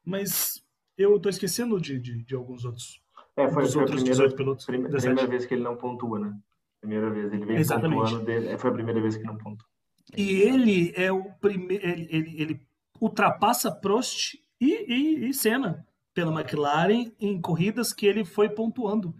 [0.03, 0.63] Mas
[0.97, 2.99] eu estou esquecendo de, de, de, alguns outros.
[3.35, 6.35] É, foi, foi a primeira, pilotos, primeira, primeira vez que ele não pontua, né?
[6.81, 7.99] Primeira vez, ele vem Exatamente.
[8.01, 8.47] pontuando dele.
[8.49, 9.69] É, foi a primeira vez que não pontuou.
[10.17, 11.87] E ele é o primeiro.
[11.87, 12.61] Ele, ele, ele,
[12.99, 19.15] ultrapassa Prost e, e, e Senna pela McLaren em corridas que ele foi pontuando.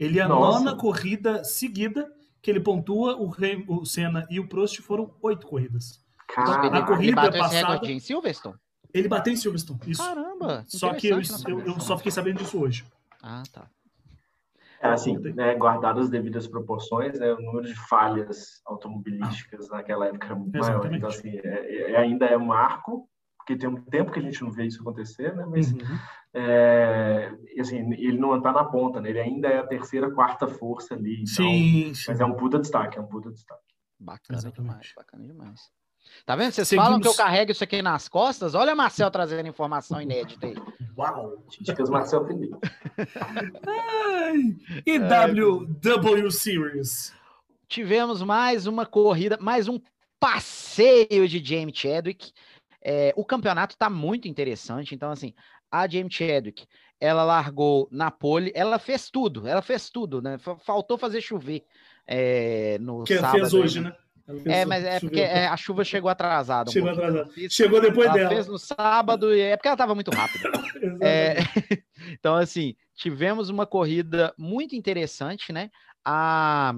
[0.00, 0.58] Ele é a Nossa.
[0.64, 2.10] nona corrida seguida
[2.40, 3.16] que ele pontua.
[3.16, 6.02] O, Rem- o Senna e o Prost foram oito corridas.
[6.28, 8.56] Cara, na corrida ele bateu passada- em Silverstone?
[8.92, 9.80] Ele bateu em Silverstone.
[9.86, 10.02] Isso.
[10.02, 10.64] Caramba!
[10.66, 12.84] Só que eu, eu, eu só fiquei sabendo disso hoje.
[13.22, 13.70] Ah, tá.
[14.82, 20.26] É assim, né, guardadas as devidas proporções, né, o número de falhas automobilísticas naquela época
[20.26, 20.70] era muito maior.
[20.72, 20.96] Exatamente.
[20.96, 23.08] Então, assim, é- é- ainda é um marco,
[23.38, 25.44] porque tem um tempo que a gente não vê isso acontecer, né?
[25.48, 25.78] Mas, Uhum.
[26.34, 29.10] é, assim, ele não está na ponta, né?
[29.10, 31.14] Ele ainda é a terceira, quarta força ali.
[31.22, 32.04] Então, Sim, sim.
[32.08, 33.62] Mas é um puta destaque, é um puta destaque.
[34.00, 34.60] Bacana Exatamente.
[34.70, 35.60] demais, bacana demais.
[36.26, 36.52] Tá vendo?
[36.52, 38.54] Vocês Seguimos- falam que eu carrego isso aqui nas costas?
[38.54, 40.54] Olha a Marcel trazendo informação inédita aí.
[40.96, 41.44] Uau!
[41.60, 42.56] Dicas Marcel Felipe.
[43.66, 47.12] Ai, e W Series?
[47.68, 49.80] Tivemos mais uma corrida, mais um
[50.20, 52.32] passeio de James Chadwick.
[52.82, 54.94] É, o campeonato tá muito interessante.
[54.94, 55.32] Então, assim,
[55.70, 56.66] a James Chadwick,
[57.00, 60.38] ela largou na pole, ela fez tudo, ela fez tudo, né?
[60.38, 61.64] Fa- Faltou fazer chover
[62.06, 63.32] é, no Que sábado.
[63.40, 63.92] fez aí, hoje, né?
[64.46, 66.70] É, mas é porque é, a chuva chegou atrasada.
[66.70, 67.30] um Chegou atrasada.
[67.48, 68.28] Chegou depois ela dela.
[68.30, 70.50] fez no sábado, e é porque ela estava muito rápida.
[71.00, 71.36] É,
[72.10, 75.70] então, assim, tivemos uma corrida muito interessante, né?
[76.04, 76.74] A,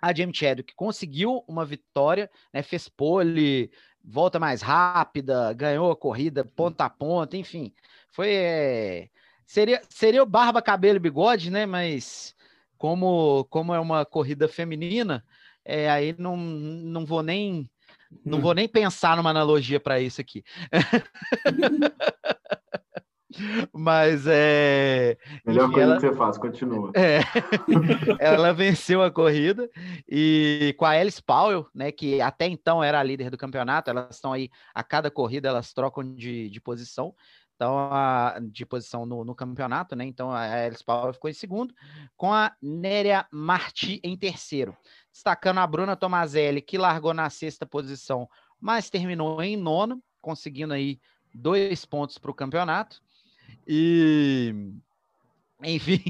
[0.00, 2.62] a Jamie Chadwick conseguiu uma vitória, né?
[2.62, 3.70] Fez pole,
[4.04, 7.72] volta mais rápida, ganhou a corrida ponta a ponta, enfim.
[8.10, 8.28] Foi.
[8.32, 9.08] é,
[9.46, 11.64] seria, seria o barba, cabelo e bigode, né?
[11.64, 12.34] Mas
[12.76, 15.24] como, como é uma corrida feminina,
[15.64, 17.68] é, aí não, não vou nem.
[18.24, 18.42] Não Hum.
[18.42, 20.42] vou nem pensar numa analogia para isso aqui.
[23.72, 25.16] Mas é.
[25.46, 26.92] Melhor coisa ela- que você faz, continua.
[26.94, 27.20] É,
[28.20, 29.70] ela venceu a corrida
[30.06, 34.14] e com a Alice Powell, né, que até então era a líder do campeonato, elas
[34.16, 37.14] estão aí a cada corrida elas trocam de, de posição,
[37.56, 40.04] então a, de posição no, no campeonato, né?
[40.04, 41.72] Então a Alice Powell ficou em segundo,
[42.16, 44.76] com a Néria Marti em terceiro,
[45.12, 48.28] destacando a Bruna Tomazelli que largou na sexta posição,
[48.60, 51.00] mas terminou em nono, conseguindo aí
[51.34, 53.02] dois pontos para o campeonato
[53.66, 54.54] e
[55.62, 56.02] enfim,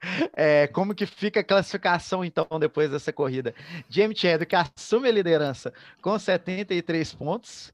[0.34, 3.54] é, como que fica a classificação, então, depois dessa corrida?
[3.88, 7.72] James Chadwick assume a liderança com 73 pontos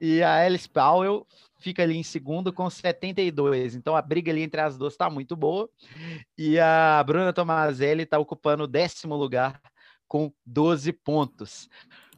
[0.00, 1.26] e a Alice Powell
[1.58, 3.74] fica ali em segundo com 72.
[3.74, 5.68] Então, a briga ali entre as duas está muito boa.
[6.36, 9.60] E a Bruna Tomazelli está ocupando o décimo lugar
[10.08, 11.68] com 12 pontos.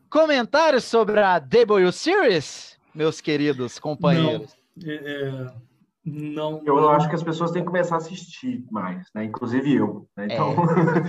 [0.09, 4.57] Comentários sobre a W Series, meus queridos companheiros?
[4.85, 5.53] É, é,
[6.07, 6.63] não.
[6.65, 9.25] Eu não acho que as pessoas têm que começar a assistir mais, né?
[9.25, 10.09] Inclusive eu.
[10.17, 10.29] Né?
[10.31, 10.55] Então,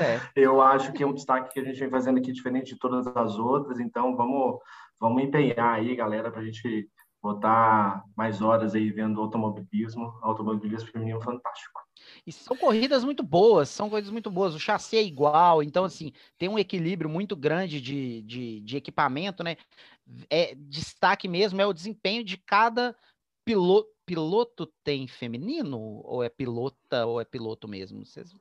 [0.01, 0.19] É.
[0.35, 3.05] eu acho que é um destaque que a gente vem fazendo aqui diferente de todas
[3.15, 3.79] as outras.
[3.79, 4.57] Então, vamos,
[4.99, 6.89] vamos empenhar aí, galera, para a gente
[7.21, 10.17] botar mais horas aí vendo automobilismo.
[10.23, 11.79] Automobilismo feminino fantástico.
[12.27, 14.53] E são corridas muito boas, são corridas muito boas.
[14.53, 19.45] O chassi é igual, então, assim, tem um equilíbrio muito grande de, de, de equipamento,
[19.45, 19.55] né?
[20.29, 22.93] É, destaque mesmo é o desempenho de cada
[23.45, 23.89] piloto.
[24.05, 26.01] Piloto tem feminino?
[26.03, 28.05] Ou é pilota ou é piloto mesmo?
[28.05, 28.33] Vocês...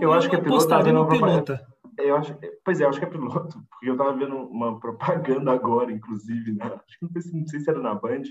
[0.00, 1.66] Eu acho que é piloto, tá vendo uma pilota.
[1.98, 5.52] Eu acho, pois é, eu acho que é piloto, porque eu estava vendo uma propaganda
[5.52, 6.64] agora, inclusive, né?
[6.64, 8.22] Acho que não sei, se- não sei se era na Band,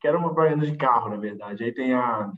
[0.00, 1.64] que era uma propaganda de carro, na verdade.
[1.64, 2.32] Aí tem a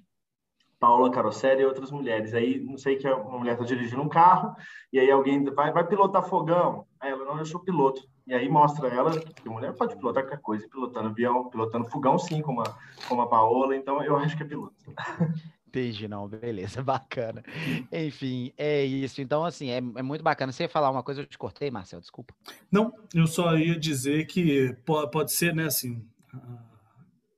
[0.81, 2.33] Paula Carosselli e outras mulheres.
[2.33, 4.57] Aí, não sei que uma mulher está dirigindo um carro,
[4.91, 6.87] e aí alguém vai, vai pilotar fogão.
[6.99, 8.03] Aí ela, não, eu sou piloto.
[8.27, 12.19] E aí mostra ela que a mulher pode pilotar qualquer coisa, pilotando avião, pilotando fogão,
[12.19, 13.77] sim, como a, como a Paola.
[13.77, 14.75] Então, eu acho que é piloto.
[15.69, 17.45] Entendi, não, beleza, bacana.
[17.93, 19.21] Enfim, é isso.
[19.21, 20.51] Então, assim, é, é muito bacana.
[20.51, 22.35] Você ia falar uma coisa, eu te cortei, Marcel, desculpa.
[22.73, 26.05] Não, eu só ia dizer que po- pode ser, né, assim,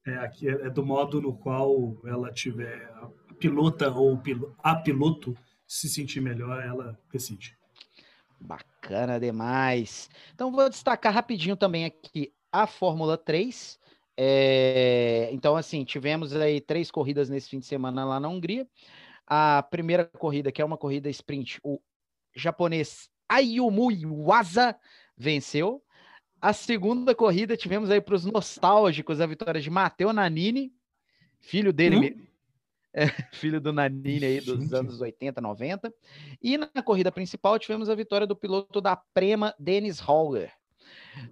[0.06, 2.90] é, aqui é é do modo no qual ela tiver
[3.42, 4.20] pilota ou
[4.62, 5.36] a piloto
[5.66, 7.56] se sentir melhor, ela decide.
[8.40, 10.08] Bacana demais.
[10.34, 13.78] Então, vou destacar rapidinho também aqui a Fórmula 3.
[14.16, 18.66] É, Então, assim, tivemos aí três corridas nesse fim de semana lá na Hungria.
[19.26, 21.80] A primeira corrida, que é uma corrida sprint, o
[22.34, 24.76] japonês Ayumu Iwasa
[25.16, 25.82] venceu.
[26.40, 30.72] A segunda corrida, tivemos aí para os nostálgicos a vitória de Matteo Nanini,
[31.40, 32.00] filho dele, Hum?
[32.00, 32.31] me-
[32.94, 34.74] é, filho do Nanini aí dos Gente.
[34.74, 35.92] anos 80, 90.
[36.42, 40.52] E na corrida principal tivemos a vitória do piloto da Prema, Dennis Holger.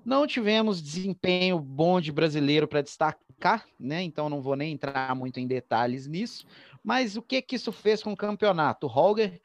[0.04, 4.02] Não tivemos desempenho bom de brasileiro para destacar, né?
[4.02, 6.46] Então não vou nem entrar muito em detalhes nisso.
[6.82, 8.86] Mas o que que isso fez com o campeonato?
[8.86, 9.40] O Holger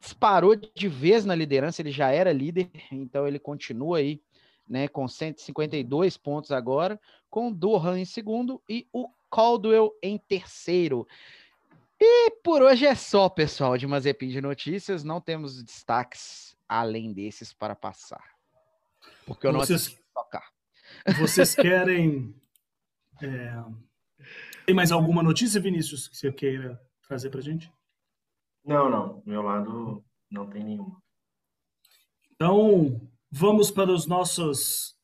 [0.00, 4.20] disparou de vez na liderança, ele já era líder, então ele continua aí,
[4.68, 7.00] né, com 152 pontos agora,
[7.30, 11.06] com o Durham em segundo e o Caldwell em terceiro.
[12.04, 15.04] E por hoje é só, pessoal, de Mazepin de Notícias.
[15.04, 18.34] Não temos destaques além desses para passar.
[19.24, 20.50] Porque eu não vocês, tocar.
[21.20, 22.34] Vocês querem.
[23.22, 23.54] É...
[24.66, 27.72] Tem mais alguma notícia, Vinícius, que você queira trazer para gente?
[28.64, 29.20] Não, não.
[29.20, 31.00] Do meu lado, não tem nenhuma.
[32.32, 33.00] Então,
[33.30, 34.96] vamos para os nossos,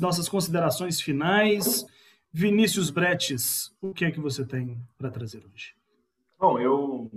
[0.00, 1.84] nossas considerações finais.
[2.32, 5.74] Vinícius Bretes, o que é que você tem para trazer hoje?
[6.42, 7.08] Bom, eu,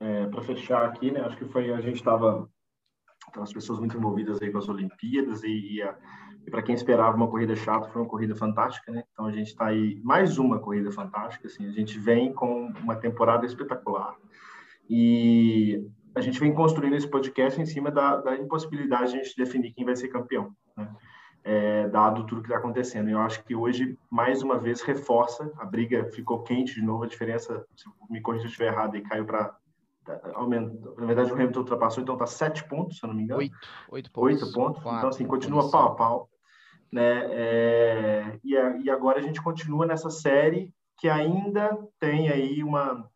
[0.00, 2.48] é, para fechar aqui, né, acho que foi, a gente estava,
[3.36, 7.28] as pessoas muito envolvidas aí com as Olimpíadas e, e, e para quem esperava uma
[7.28, 9.04] corrida chata, foi uma corrida fantástica, né?
[9.12, 12.96] Então a gente está aí, mais uma corrida fantástica, assim, a gente vem com uma
[12.96, 14.16] temporada espetacular.
[14.88, 19.36] E a gente vem construindo esse podcast em cima da, da impossibilidade de a gente
[19.36, 20.90] definir quem vai ser campeão, né?
[21.42, 23.08] É, dado tudo que está acontecendo.
[23.08, 27.06] Eu acho que hoje, mais uma vez, reforça, a briga ficou quente de novo, a
[27.06, 29.56] diferença, se me corrija se eu estiver errado, e caiu para
[30.34, 30.90] aumenta.
[30.98, 33.40] Na verdade, o Hamilton ultrapassou, então está sete pontos, se eu não me engano.
[33.40, 34.42] Oito, oito pontos.
[34.42, 34.82] Oito pontos.
[34.82, 36.30] Quatro, então, assim, continua pau a pau.
[36.92, 37.26] Né?
[37.30, 43.08] É, e, e agora a gente continua nessa série que ainda tem aí uma,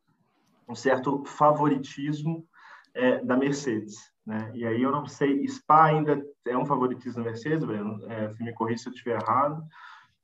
[0.68, 2.47] um certo favoritismo
[2.95, 4.14] é, da Mercedes.
[4.27, 4.51] Né?
[4.55, 8.43] E aí eu não sei, Spa ainda é um favoritismo da Mercedes, Breno, é, se
[8.43, 9.62] me corrija se eu estiver errado,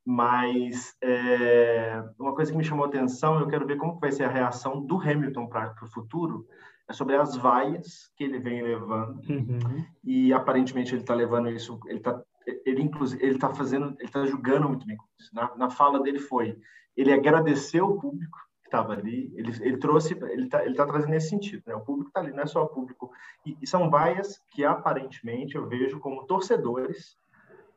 [0.04, 4.24] mas é, uma coisa que me chamou a atenção, eu quero ver como vai ser
[4.24, 6.46] a reação do Hamilton para o futuro,
[6.88, 9.84] é sobre as vaias que ele vem levando, uhum.
[10.02, 12.20] e aparentemente ele está levando isso, ele está
[12.64, 15.32] ele inclusive ele está fazendo, ele está julgando muito bem com isso.
[15.32, 16.58] Na, na fala dele foi,
[16.96, 18.38] ele agradeceu o público
[18.70, 21.74] estava ali, ele, ele trouxe, ele está ele tá trazendo nesse sentido, né?
[21.74, 23.10] O público está ali, não é só o público.
[23.44, 27.18] E, e, são vaias que aparentemente eu vejo como torcedores,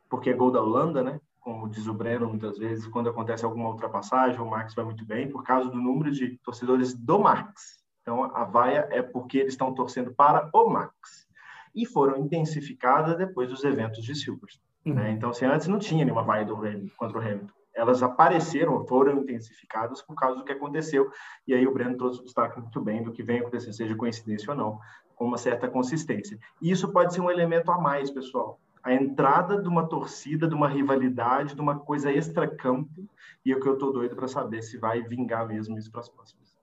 [0.08, 1.20] porque é gol da Holanda, né?
[1.40, 5.28] Como diz o Breno muitas vezes, quando acontece alguma ultrapassagem, o Max vai muito bem,
[5.28, 7.84] por causa do número de torcedores do Max.
[8.00, 11.26] Então a vaia é porque eles estão torcendo para o Max.
[11.74, 14.64] E foram intensificadas depois dos eventos de Silverstone.
[14.84, 14.92] Né?
[14.92, 14.94] Uhum.
[14.94, 15.10] Né?
[15.10, 18.86] Então, se assim, antes não tinha nenhuma vaia do Hamilton, contra o Hamilton elas apareceram,
[18.86, 21.10] foram intensificadas por causa do que aconteceu.
[21.46, 24.50] E aí o Breno trouxe o destaque muito bem do que vem acontecendo, seja coincidência
[24.50, 24.78] ou não,
[25.16, 26.38] com uma certa consistência.
[26.62, 28.60] E isso pode ser um elemento a mais, pessoal.
[28.82, 33.08] A entrada de uma torcida, de uma rivalidade, de uma coisa extra-campo,
[33.44, 36.00] e é o que eu estou doido para saber se vai vingar mesmo isso para
[36.00, 36.54] as próximas.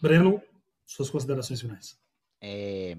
[0.00, 0.40] Breno,
[0.86, 1.98] suas considerações finais.
[2.40, 2.96] É,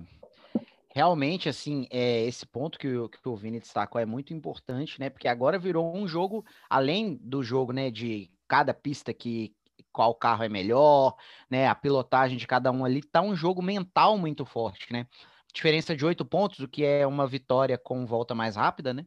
[0.94, 5.10] realmente, assim, é, esse ponto que o, que o Vini destacou é muito importante, né?
[5.10, 9.54] Porque agora virou um jogo, além do jogo, né, de cada pista que
[9.92, 11.16] qual carro é melhor,
[11.50, 11.68] né?
[11.68, 15.08] A pilotagem de cada um ali, tá um jogo mental muito forte, né?
[15.54, 19.06] Diferença de oito pontos, o que é uma vitória com volta mais rápida, né?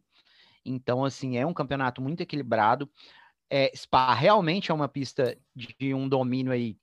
[0.64, 2.91] Então, assim, é um campeonato muito equilibrado.
[3.51, 6.76] É, Spa realmente é uma pista de um domínio aí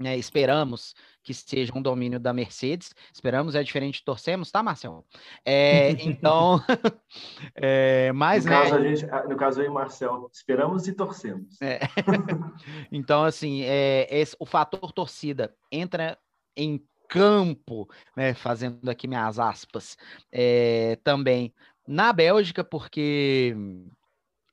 [0.00, 2.94] né, esperamos que seja um domínio da Mercedes.
[3.12, 5.04] Esperamos é diferente, torcemos, tá, Marcelo?
[5.44, 6.58] É, então,
[7.54, 11.60] é, mas no, né, caso, a gente, no caso aí, Marcel, esperamos e torcemos.
[11.60, 11.80] É.
[12.90, 16.18] então, assim, é, esse, o fator torcida entra
[16.56, 19.98] em campo, né, fazendo aqui minhas aspas,
[20.32, 21.52] é, também
[21.86, 23.54] na Bélgica, porque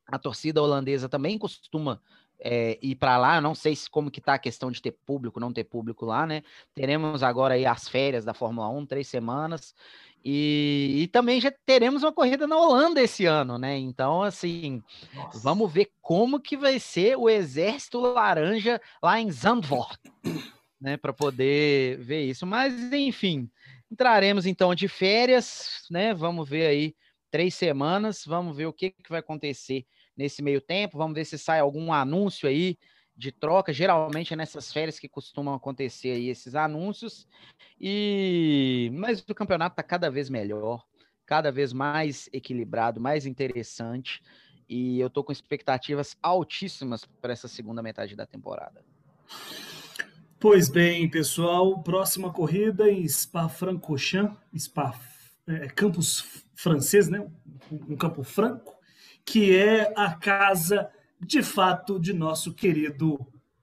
[0.07, 2.01] a torcida holandesa também costuma
[2.39, 3.35] é, ir para lá.
[3.35, 6.05] Eu não sei se, como que tá a questão de ter público, não ter público
[6.05, 6.43] lá, né?
[6.73, 9.73] Teremos agora aí as férias da Fórmula 1, três semanas.
[10.23, 13.77] E, e, também já teremos uma corrida na Holanda esse ano, né?
[13.77, 14.83] Então, assim,
[15.13, 15.39] Nossa.
[15.39, 19.99] vamos ver como que vai ser o Exército Laranja lá em Zandvoort,
[20.81, 20.97] né?
[20.97, 22.45] Para poder ver isso.
[22.45, 23.49] Mas, enfim,
[23.89, 26.13] entraremos então de férias, né?
[26.13, 26.95] Vamos ver aí
[27.31, 29.85] três semanas, vamos ver o que, que vai acontecer
[30.17, 30.97] nesse meio tempo.
[30.97, 32.77] Vamos ver se sai algum anúncio aí
[33.15, 33.71] de troca.
[33.71, 37.27] Geralmente é nessas férias que costumam acontecer aí esses anúncios.
[37.79, 40.83] E mas o campeonato está cada vez melhor,
[41.25, 44.21] cada vez mais equilibrado, mais interessante.
[44.67, 48.83] E eu estou com expectativas altíssimas para essa segunda metade da temporada.
[50.39, 54.93] Pois bem, pessoal, próxima corrida em Spa-Francorchamps, Spa,
[55.47, 57.27] é, campus francês, né?
[57.71, 58.76] Um campo franco
[59.27, 63.19] que é a casa, de fato, de nosso querido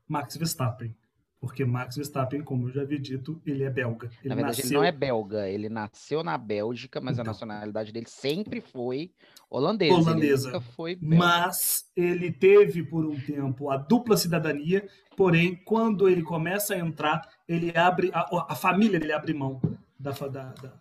[0.06, 0.94] Max Verstappen.
[1.40, 4.10] Porque Max Verstappen, como eu já havia dito, ele é belga.
[4.20, 4.66] Ele na verdade, nasceu...
[4.66, 7.24] ele não é belga, ele nasceu na Bélgica, mas então.
[7.24, 9.10] a nacionalidade dele sempre foi
[9.48, 9.94] holandesa.
[9.94, 10.60] Holandesa.
[10.60, 14.86] Foi mas ele teve por um tempo a dupla cidadania,
[15.16, 19.60] porém, quando ele começa a entrar, ele abre, a, a família dele abre mão
[19.98, 20.72] da, da, da,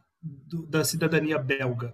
[0.69, 1.93] da cidadania belga.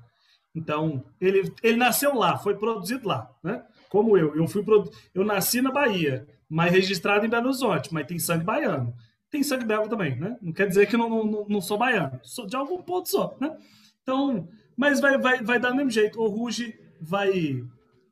[0.55, 3.63] Então, ele, ele nasceu lá, foi produzido lá, né?
[3.89, 4.35] Como eu.
[4.35, 4.91] Eu, fui produ...
[5.13, 6.27] eu nasci na Bahia.
[6.49, 8.93] mas registrado em Belo Horizonte, mas tem sangue baiano.
[9.29, 10.37] Tem sangue belga também, né?
[10.41, 13.37] Não quer dizer que eu não, não, não sou baiano, sou de algum ponto só,
[13.39, 13.55] né?
[14.01, 16.19] Então, mas vai, vai, vai dar do mesmo jeito.
[16.19, 17.61] O Ruge vai.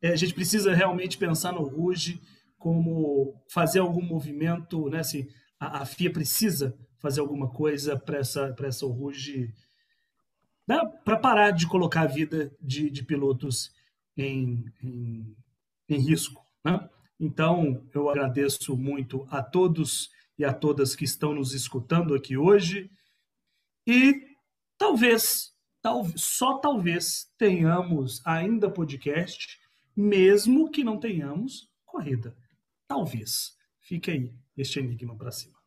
[0.02, 2.22] É, a gente precisa realmente pensar no Ruge
[2.60, 5.00] como fazer algum movimento, né?
[5.00, 5.28] Assim,
[5.60, 9.54] a, a FIA precisa fazer alguma coisa para essa, essa Ruge
[10.68, 10.80] né?
[11.06, 13.72] para parar de colocar a vida de, de pilotos
[14.16, 15.36] em, em,
[15.88, 16.44] em risco.
[16.64, 16.90] Né?
[17.20, 22.92] Então, eu agradeço muito a todos e a todas que estão nos escutando aqui hoje.
[23.88, 24.22] E
[24.78, 29.58] talvez, talvez, só talvez tenhamos ainda podcast,
[29.96, 32.36] mesmo que não tenhamos corrida.
[32.88, 33.56] Talvez.
[33.80, 35.58] Fique aí este enigma para cima.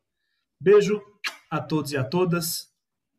[0.60, 1.02] Beijo
[1.50, 2.70] a todos e a todas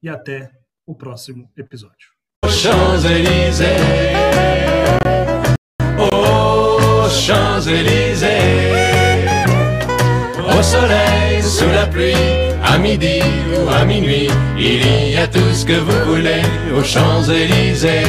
[0.01, 2.09] e até o próximo episódio.
[2.45, 3.65] Champs-Élysées,
[5.99, 8.27] oh Champs-Élysées,
[10.37, 12.13] au soleil, sous la pluie,
[12.63, 13.19] à midi
[13.55, 14.27] ou à minuit,
[14.57, 16.41] il y a tout ce que vous voulez
[16.75, 18.03] aux Champs-Élysées.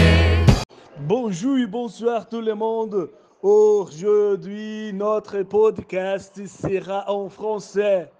[0.99, 3.11] Bonjour et bonsoir tout le monde.
[3.43, 8.11] Aujourd'hui, notre podcast sera en français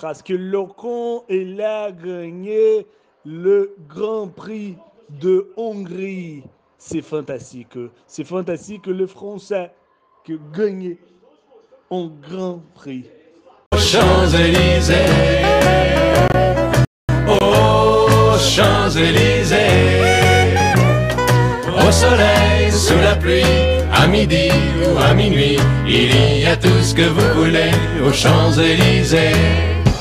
[0.00, 2.86] parce que Locon, il a gagné
[3.24, 4.76] le Grand Prix
[5.20, 6.42] de Hongrie.
[6.78, 7.78] C'est fantastique.
[8.06, 9.70] C'est fantastique le Français
[10.24, 10.96] qui gagne
[11.90, 13.04] un Grand Prix.
[13.76, 14.94] Champs-Élysées.
[17.28, 19.56] Oh, Champs-Élysées.
[21.68, 23.42] Au soleil, sous la pluie,
[23.92, 24.50] à midi
[24.84, 27.70] ou à minuit, il y a tout ce que vous voulez
[28.04, 29.71] aux Champs-Élysées.